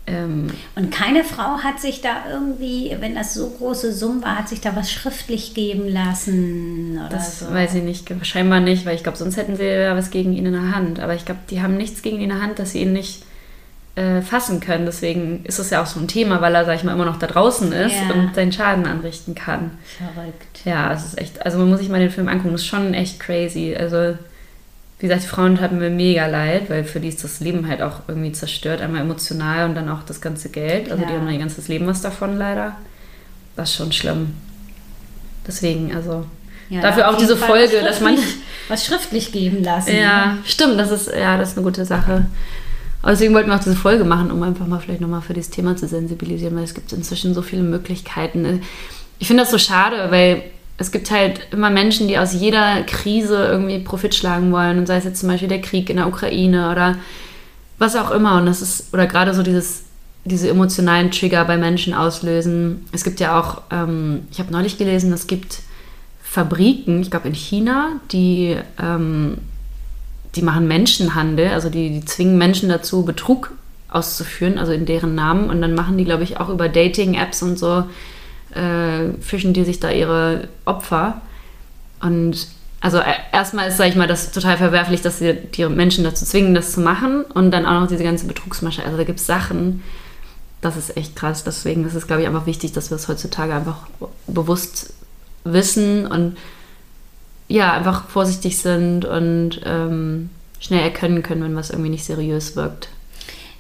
Ähm, 0.05 0.47
und 0.75 0.91
keine 0.91 1.23
Frau 1.23 1.59
hat 1.63 1.79
sich 1.79 2.01
da 2.01 2.25
irgendwie, 2.29 2.95
wenn 2.99 3.15
das 3.15 3.33
so 3.33 3.49
große 3.49 3.93
Summen 3.93 4.21
war, 4.21 4.37
hat 4.37 4.49
sich 4.49 4.59
da 4.59 4.75
was 4.75 4.91
schriftlich 4.91 5.53
geben 5.53 5.87
lassen 5.87 6.99
oder 6.99 7.09
das 7.09 7.39
so. 7.39 7.53
weiß 7.53 7.75
ich 7.75 7.83
nicht, 7.83 8.11
scheinbar 8.23 8.59
nicht, 8.59 8.85
weil 8.85 8.95
ich 8.95 9.03
glaube, 9.03 9.17
sonst 9.17 9.37
hätten 9.37 9.55
sie 9.55 9.63
ja 9.63 9.95
was 9.95 10.11
gegen 10.11 10.33
ihn 10.33 10.45
in 10.45 10.51
der 10.51 10.75
Hand. 10.75 10.99
Aber 10.99 11.15
ich 11.15 11.23
glaube, 11.23 11.39
die 11.49 11.61
haben 11.61 11.77
nichts 11.77 12.01
gegen 12.01 12.17
ihn 12.17 12.23
in 12.23 12.29
der 12.29 12.41
Hand, 12.41 12.59
dass 12.59 12.71
sie 12.71 12.81
ihn 12.81 12.91
nicht 12.91 13.23
äh, 13.95 14.21
fassen 14.21 14.59
können. 14.59 14.85
Deswegen 14.85 15.45
ist 15.45 15.59
es 15.59 15.69
ja 15.69 15.81
auch 15.81 15.85
so 15.85 15.99
ein 15.99 16.07
Thema, 16.07 16.41
weil 16.41 16.55
er, 16.55 16.65
sag 16.65 16.75
ich 16.75 16.83
mal, 16.83 16.93
immer 16.93 17.05
noch 17.05 17.19
da 17.19 17.27
draußen 17.27 17.71
ist 17.71 17.95
ja. 17.95 18.15
und 18.15 18.33
seinen 18.33 18.51
Schaden 18.51 18.85
anrichten 18.85 19.35
kann. 19.35 19.71
Verrückt. 19.97 20.65
Ja, 20.65 20.91
es 20.93 21.05
ist 21.05 21.19
echt, 21.19 21.45
also 21.45 21.59
man 21.59 21.69
muss 21.69 21.79
sich 21.79 21.89
mal 21.89 21.99
den 21.99 22.09
Film 22.09 22.27
angucken, 22.27 22.53
das 22.53 22.61
ist 22.61 22.67
schon 22.67 22.93
echt 22.93 23.19
crazy. 23.19 23.75
Also, 23.77 24.17
wie 24.97 25.07
gesagt, 25.07 25.23
die 25.23 25.27
Frauen 25.27 25.61
hatten 25.61 25.77
mir 25.77 25.89
mega 25.89 26.25
leid, 26.25 26.69
weil 26.69 26.85
für 26.85 26.99
die 26.99 27.09
ist 27.09 27.23
das 27.23 27.39
Leben 27.39 27.67
halt 27.67 27.81
auch 27.81 28.01
irgendwie 28.07 28.31
zerstört, 28.31 28.81
einmal 28.81 29.01
emotional 29.01 29.69
und 29.69 29.75
dann 29.75 29.89
auch 29.89 30.03
das 30.03 30.21
ganze 30.21 30.49
Geld. 30.49 30.89
Also, 30.89 31.03
ja. 31.03 31.09
die 31.09 31.15
haben 31.15 31.29
ihr 31.29 31.37
ganzes 31.37 31.67
Leben 31.67 31.85
was 31.85 32.01
davon 32.01 32.37
leider. 32.37 32.75
Das 33.55 33.69
ist 33.69 33.75
schon 33.75 33.91
schlimm. 33.91 34.33
Deswegen, 35.45 35.93
also. 35.93 36.25
Ja, 36.69 36.81
dafür 36.81 37.09
auch 37.09 37.17
diese 37.17 37.37
Folge, 37.37 37.81
dass 37.81 38.01
man. 38.01 38.17
Was 38.69 38.85
schriftlich 38.85 39.31
geben 39.31 39.61
lassen. 39.63 39.95
Ja, 39.95 40.33
ne? 40.33 40.37
stimmt, 40.45 40.79
das 40.79 40.89
ist, 40.89 41.11
ja, 41.13 41.37
das 41.37 41.49
ist 41.51 41.57
eine 41.57 41.65
gute 41.65 41.85
Sache. 41.85 42.25
Deswegen 43.05 43.33
wollten 43.33 43.49
wir 43.49 43.55
auch 43.55 43.63
diese 43.63 43.75
Folge 43.75 44.05
machen, 44.05 44.31
um 44.31 44.41
einfach 44.43 44.65
mal 44.65 44.79
vielleicht 44.79 45.01
nochmal 45.01 45.21
für 45.21 45.33
dieses 45.33 45.49
Thema 45.49 45.75
zu 45.75 45.87
sensibilisieren, 45.87 46.55
weil 46.55 46.63
es 46.63 46.73
gibt 46.73 46.93
inzwischen 46.93 47.33
so 47.33 47.41
viele 47.41 47.63
Möglichkeiten. 47.63 48.61
Ich 49.19 49.27
finde 49.27 49.43
das 49.43 49.51
so 49.51 49.57
schade, 49.57 50.07
weil 50.09 50.43
es 50.77 50.91
gibt 50.91 51.11
halt 51.11 51.47
immer 51.51 51.69
Menschen, 51.69 52.07
die 52.07 52.17
aus 52.17 52.33
jeder 52.33 52.83
Krise 52.83 53.45
irgendwie 53.45 53.79
Profit 53.79 54.15
schlagen 54.15 54.51
wollen. 54.51 54.77
Und 54.77 54.87
sei 54.87 54.97
es 54.97 55.03
jetzt 55.03 55.19
zum 55.19 55.29
Beispiel 55.29 55.49
der 55.49 55.61
Krieg 55.61 55.89
in 55.89 55.97
der 55.97 56.07
Ukraine 56.07 56.71
oder 56.71 56.97
was 57.77 57.95
auch 57.95 58.11
immer. 58.11 58.37
Und 58.37 58.45
das 58.45 58.61
ist, 58.61 58.93
oder 58.93 59.05
gerade 59.05 59.33
so 59.33 59.43
dieses, 59.43 59.83
diese 60.25 60.49
emotionalen 60.49 61.11
Trigger 61.11 61.45
bei 61.45 61.57
Menschen 61.57 61.93
auslösen. 61.93 62.85
Es 62.91 63.03
gibt 63.03 63.19
ja 63.19 63.39
auch, 63.39 63.61
ähm, 63.71 64.27
ich 64.31 64.39
habe 64.39 64.51
neulich 64.51 64.77
gelesen, 64.77 65.11
es 65.11 65.27
gibt 65.27 65.59
Fabriken, 66.21 67.01
ich 67.01 67.11
glaube 67.11 67.27
in 67.27 67.35
China, 67.35 67.99
die 68.11 68.57
ähm, 68.81 69.37
die 70.35 70.41
machen 70.41 70.67
Menschenhandel, 70.67 71.49
also 71.49 71.69
die, 71.69 71.89
die 71.89 72.05
zwingen 72.05 72.37
Menschen 72.37 72.69
dazu, 72.69 73.03
Betrug 73.05 73.51
auszuführen, 73.89 74.57
also 74.57 74.71
in 74.71 74.85
deren 74.85 75.15
Namen. 75.15 75.49
Und 75.49 75.61
dann 75.61 75.75
machen 75.75 75.97
die, 75.97 76.05
glaube 76.05 76.23
ich, 76.23 76.39
auch 76.39 76.49
über 76.49 76.67
Dating-Apps 76.69 77.43
und 77.43 77.59
so, 77.59 77.85
äh, 78.55 79.09
fischen 79.21 79.53
die 79.53 79.63
sich 79.63 79.79
da 79.79 79.91
ihre 79.91 80.47
Opfer. 80.65 81.21
Und 82.01 82.47
also 82.81 82.97
äh, 82.97 83.13
erstmal 83.31 83.67
ist, 83.67 83.77
sage 83.77 83.91
ich 83.91 83.95
mal, 83.95 84.07
das 84.07 84.31
total 84.31 84.57
verwerflich, 84.57 85.01
dass 85.01 85.19
sie 85.19 85.33
die 85.33 85.65
Menschen 85.67 86.03
dazu 86.03 86.25
zwingen, 86.25 86.55
das 86.55 86.71
zu 86.71 86.81
machen. 86.81 87.23
Und 87.23 87.51
dann 87.51 87.65
auch 87.65 87.79
noch 87.79 87.87
diese 87.87 88.03
ganze 88.03 88.25
Betrugsmasche. 88.25 88.83
Also 88.83 88.97
da 88.97 89.03
gibt 89.03 89.19
es 89.19 89.27
Sachen, 89.27 89.83
das 90.61 90.75
ist 90.75 90.97
echt 90.97 91.15
krass. 91.15 91.43
Deswegen 91.43 91.85
ist 91.85 91.93
es, 91.93 92.07
glaube 92.07 92.23
ich, 92.23 92.27
einfach 92.27 92.47
wichtig, 92.47 92.71
dass 92.71 92.89
wir 92.89 92.95
es 92.95 93.07
heutzutage 93.07 93.53
einfach 93.53 93.87
bewusst 94.27 94.93
wissen 95.43 96.07
und 96.07 96.37
ja, 97.47 97.73
einfach 97.73 98.07
vorsichtig 98.09 98.57
sind 98.57 99.05
und 99.05 99.61
ähm, 99.65 100.29
schnell 100.59 100.81
erkennen 100.81 101.23
können, 101.23 101.43
wenn 101.43 101.55
was 101.55 101.69
irgendwie 101.69 101.89
nicht 101.89 102.05
seriös 102.05 102.55
wirkt. 102.55 102.89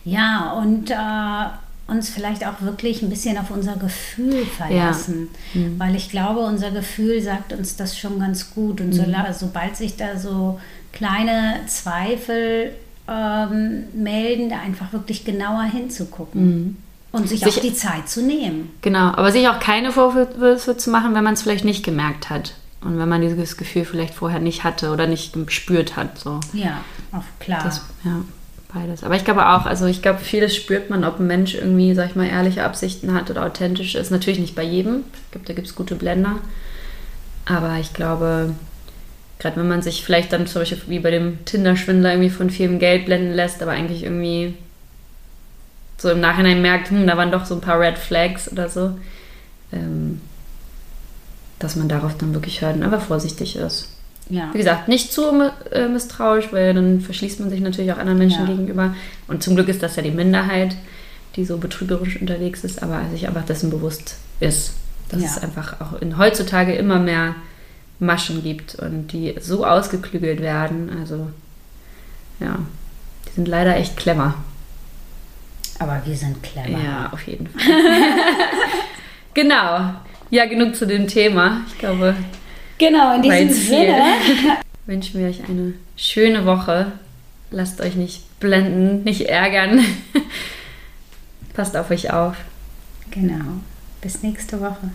Ja, 0.05 0.53
und 0.53 0.89
äh, 0.89 1.45
uns 1.87 2.09
vielleicht 2.09 2.45
auch 2.45 2.61
wirklich 2.61 3.01
ein 3.01 3.09
bisschen 3.09 3.37
auf 3.37 3.51
unser 3.51 3.75
Gefühl 3.75 4.45
verlassen. 4.45 5.29
Ja. 5.53 5.61
Mhm. 5.61 5.79
Weil 5.79 5.95
ich 5.95 6.09
glaube, 6.09 6.41
unser 6.41 6.71
Gefühl 6.71 7.21
sagt 7.21 7.53
uns 7.53 7.75
das 7.75 7.97
schon 7.97 8.19
ganz 8.19 8.53
gut. 8.53 8.79
Und 8.81 8.89
mhm. 8.89 8.93
so, 8.93 9.05
sobald 9.33 9.75
sich 9.75 9.97
da 9.97 10.17
so 10.17 10.59
kleine 10.91 11.61
Zweifel 11.67 12.71
ähm, 13.07 13.83
melden, 13.93 14.49
da 14.49 14.59
einfach 14.59 14.93
wirklich 14.93 15.25
genauer 15.25 15.63
hinzugucken. 15.63 16.45
Mhm. 16.45 16.77
Und 17.11 17.29
sich, 17.29 17.41
sich, 17.41 17.57
auch 17.57 17.61
die 17.61 17.75
Zeit 17.75 18.09
zu 18.09 18.23
nehmen. 18.23 18.71
Genau, 18.81 19.11
aber 19.11 19.31
sich 19.31 19.47
auch 19.47 19.59
keine 19.59 19.91
Vorwürfe 19.91 20.77
zu 20.77 20.89
machen, 20.89 21.13
wenn 21.13 21.23
man 21.23 21.35
es 21.35 21.43
vielleicht 21.43 21.65
nicht 21.65 21.85
gemerkt 21.85 22.31
hat. 22.31 22.55
Und 22.83 22.99
wenn 22.99 23.07
man 23.07 23.21
dieses 23.21 23.57
Gefühl 23.57 23.85
vielleicht 23.85 24.13
vorher 24.13 24.39
nicht 24.39 24.63
hatte 24.63 24.91
oder 24.91 25.07
nicht 25.07 25.33
gespürt 25.45 25.95
hat. 25.95 26.19
So. 26.19 26.39
Ja, 26.53 26.81
auch 27.11 27.23
klar. 27.39 27.61
Das, 27.63 27.81
ja, 28.03 28.21
beides. 28.73 29.03
Aber 29.03 29.15
ich 29.15 29.23
glaube 29.23 29.47
auch, 29.47 29.65
also 29.65 29.85
ich 29.85 30.01
glaube, 30.01 30.19
vieles 30.19 30.55
spürt 30.55 30.89
man, 30.89 31.03
ob 31.03 31.19
ein 31.19 31.27
Mensch 31.27 31.55
irgendwie, 31.55 31.93
sag 31.93 32.09
ich 32.09 32.15
mal, 32.15 32.27
ehrliche 32.27 32.63
Absichten 32.63 33.13
hat 33.13 33.29
oder 33.29 33.45
authentisch 33.45 33.95
ist. 33.95 34.11
Natürlich 34.11 34.39
nicht 34.39 34.55
bei 34.55 34.63
jedem. 34.63 35.03
Ich 35.25 35.31
glaube, 35.31 35.47
da 35.47 35.53
gibt 35.53 35.67
es 35.67 35.75
gute 35.75 35.95
Blender. 35.95 36.37
Aber 37.45 37.77
ich 37.79 37.93
glaube, 37.93 38.53
gerade 39.39 39.57
wenn 39.57 39.67
man 39.67 39.81
sich 39.81 40.03
vielleicht 40.03 40.33
dann 40.33 40.47
zum 40.47 40.61
Beispiel 40.61 40.81
wie 40.87 40.99
bei 40.99 41.11
dem 41.11 41.43
Tinder-Schwindler 41.45 42.11
irgendwie 42.13 42.29
von 42.29 42.49
vielem 42.49 42.79
Geld 42.79 43.05
blenden 43.05 43.33
lässt, 43.33 43.61
aber 43.61 43.71
eigentlich 43.71 44.03
irgendwie 44.03 44.55
so 45.97 46.09
im 46.09 46.19
Nachhinein 46.19 46.61
merkt, 46.61 46.89
hm, 46.89 47.07
da 47.07 47.15
waren 47.17 47.31
doch 47.31 47.45
so 47.45 47.55
ein 47.55 47.61
paar 47.61 47.79
Red 47.79 47.97
Flags 47.97 48.51
oder 48.51 48.69
so. 48.69 48.97
Ähm, 49.71 50.21
dass 51.63 51.75
man 51.75 51.87
darauf 51.87 52.17
dann 52.17 52.33
wirklich 52.33 52.61
hört 52.61 52.75
und 52.75 52.83
einfach 52.83 53.01
vorsichtig 53.01 53.55
ist. 53.55 53.89
Ja. 54.29 54.49
Wie 54.53 54.57
gesagt, 54.57 54.87
nicht 54.87 55.11
zu 55.11 55.51
äh, 55.71 55.87
misstrauisch, 55.87 56.51
weil 56.51 56.73
dann 56.73 57.01
verschließt 57.01 57.39
man 57.39 57.49
sich 57.49 57.59
natürlich 57.59 57.91
auch 57.91 57.97
anderen 57.97 58.19
Menschen 58.19 58.41
ja. 58.41 58.47
gegenüber. 58.47 58.95
Und 59.27 59.43
zum 59.43 59.55
Glück 59.55 59.67
ist 59.67 59.83
das 59.83 59.95
ja 59.95 60.03
die 60.03 60.11
Minderheit, 60.11 60.75
die 61.35 61.45
so 61.45 61.57
betrügerisch 61.57 62.19
unterwegs 62.19 62.63
ist, 62.63 62.83
aber 62.83 63.01
sich 63.11 63.27
einfach 63.27 63.45
dessen 63.45 63.69
bewusst 63.69 64.17
ist, 64.39 64.73
dass 65.09 65.21
ja. 65.21 65.27
es 65.27 65.37
einfach 65.43 65.81
auch 65.81 66.01
in, 66.01 66.17
heutzutage 66.17 66.73
immer 66.73 66.99
mehr 66.99 67.35
Maschen 67.99 68.43
gibt 68.43 68.75
und 68.75 69.07
die 69.07 69.35
so 69.39 69.65
ausgeklügelt 69.65 70.41
werden. 70.41 70.89
Also 70.99 71.27
ja, 72.39 72.59
die 73.27 73.31
sind 73.35 73.47
leider 73.47 73.75
echt 73.75 73.97
clever. 73.97 74.35
Aber 75.79 76.01
wir 76.05 76.15
sind 76.15 76.41
clever. 76.43 76.69
Ja, 76.69 77.09
auf 77.11 77.25
jeden 77.27 77.47
Fall. 77.47 77.61
genau. 79.33 79.95
Ja, 80.33 80.47
genug 80.47 80.75
zu 80.75 80.87
dem 80.87 81.07
Thema. 81.07 81.61
Ich 81.67 81.77
glaube. 81.77 82.15
Genau, 82.79 83.13
in 83.17 83.21
diesem 83.21 83.49
Sinne. 83.49 84.15
Wünschen 84.87 85.19
wir 85.19 85.27
euch 85.27 85.47
eine 85.47 85.75
schöne 85.95 86.43
Woche. 86.43 86.93
Lasst 87.51 87.79
euch 87.79 87.93
nicht 87.93 88.39
blenden, 88.39 89.03
nicht 89.03 89.29
ärgern. 89.29 89.85
Passt 91.53 91.77
auf 91.77 91.91
euch 91.91 92.11
auf. 92.11 92.35
Genau. 93.11 93.61
Bis 94.01 94.23
nächste 94.23 94.59
Woche. 94.59 94.89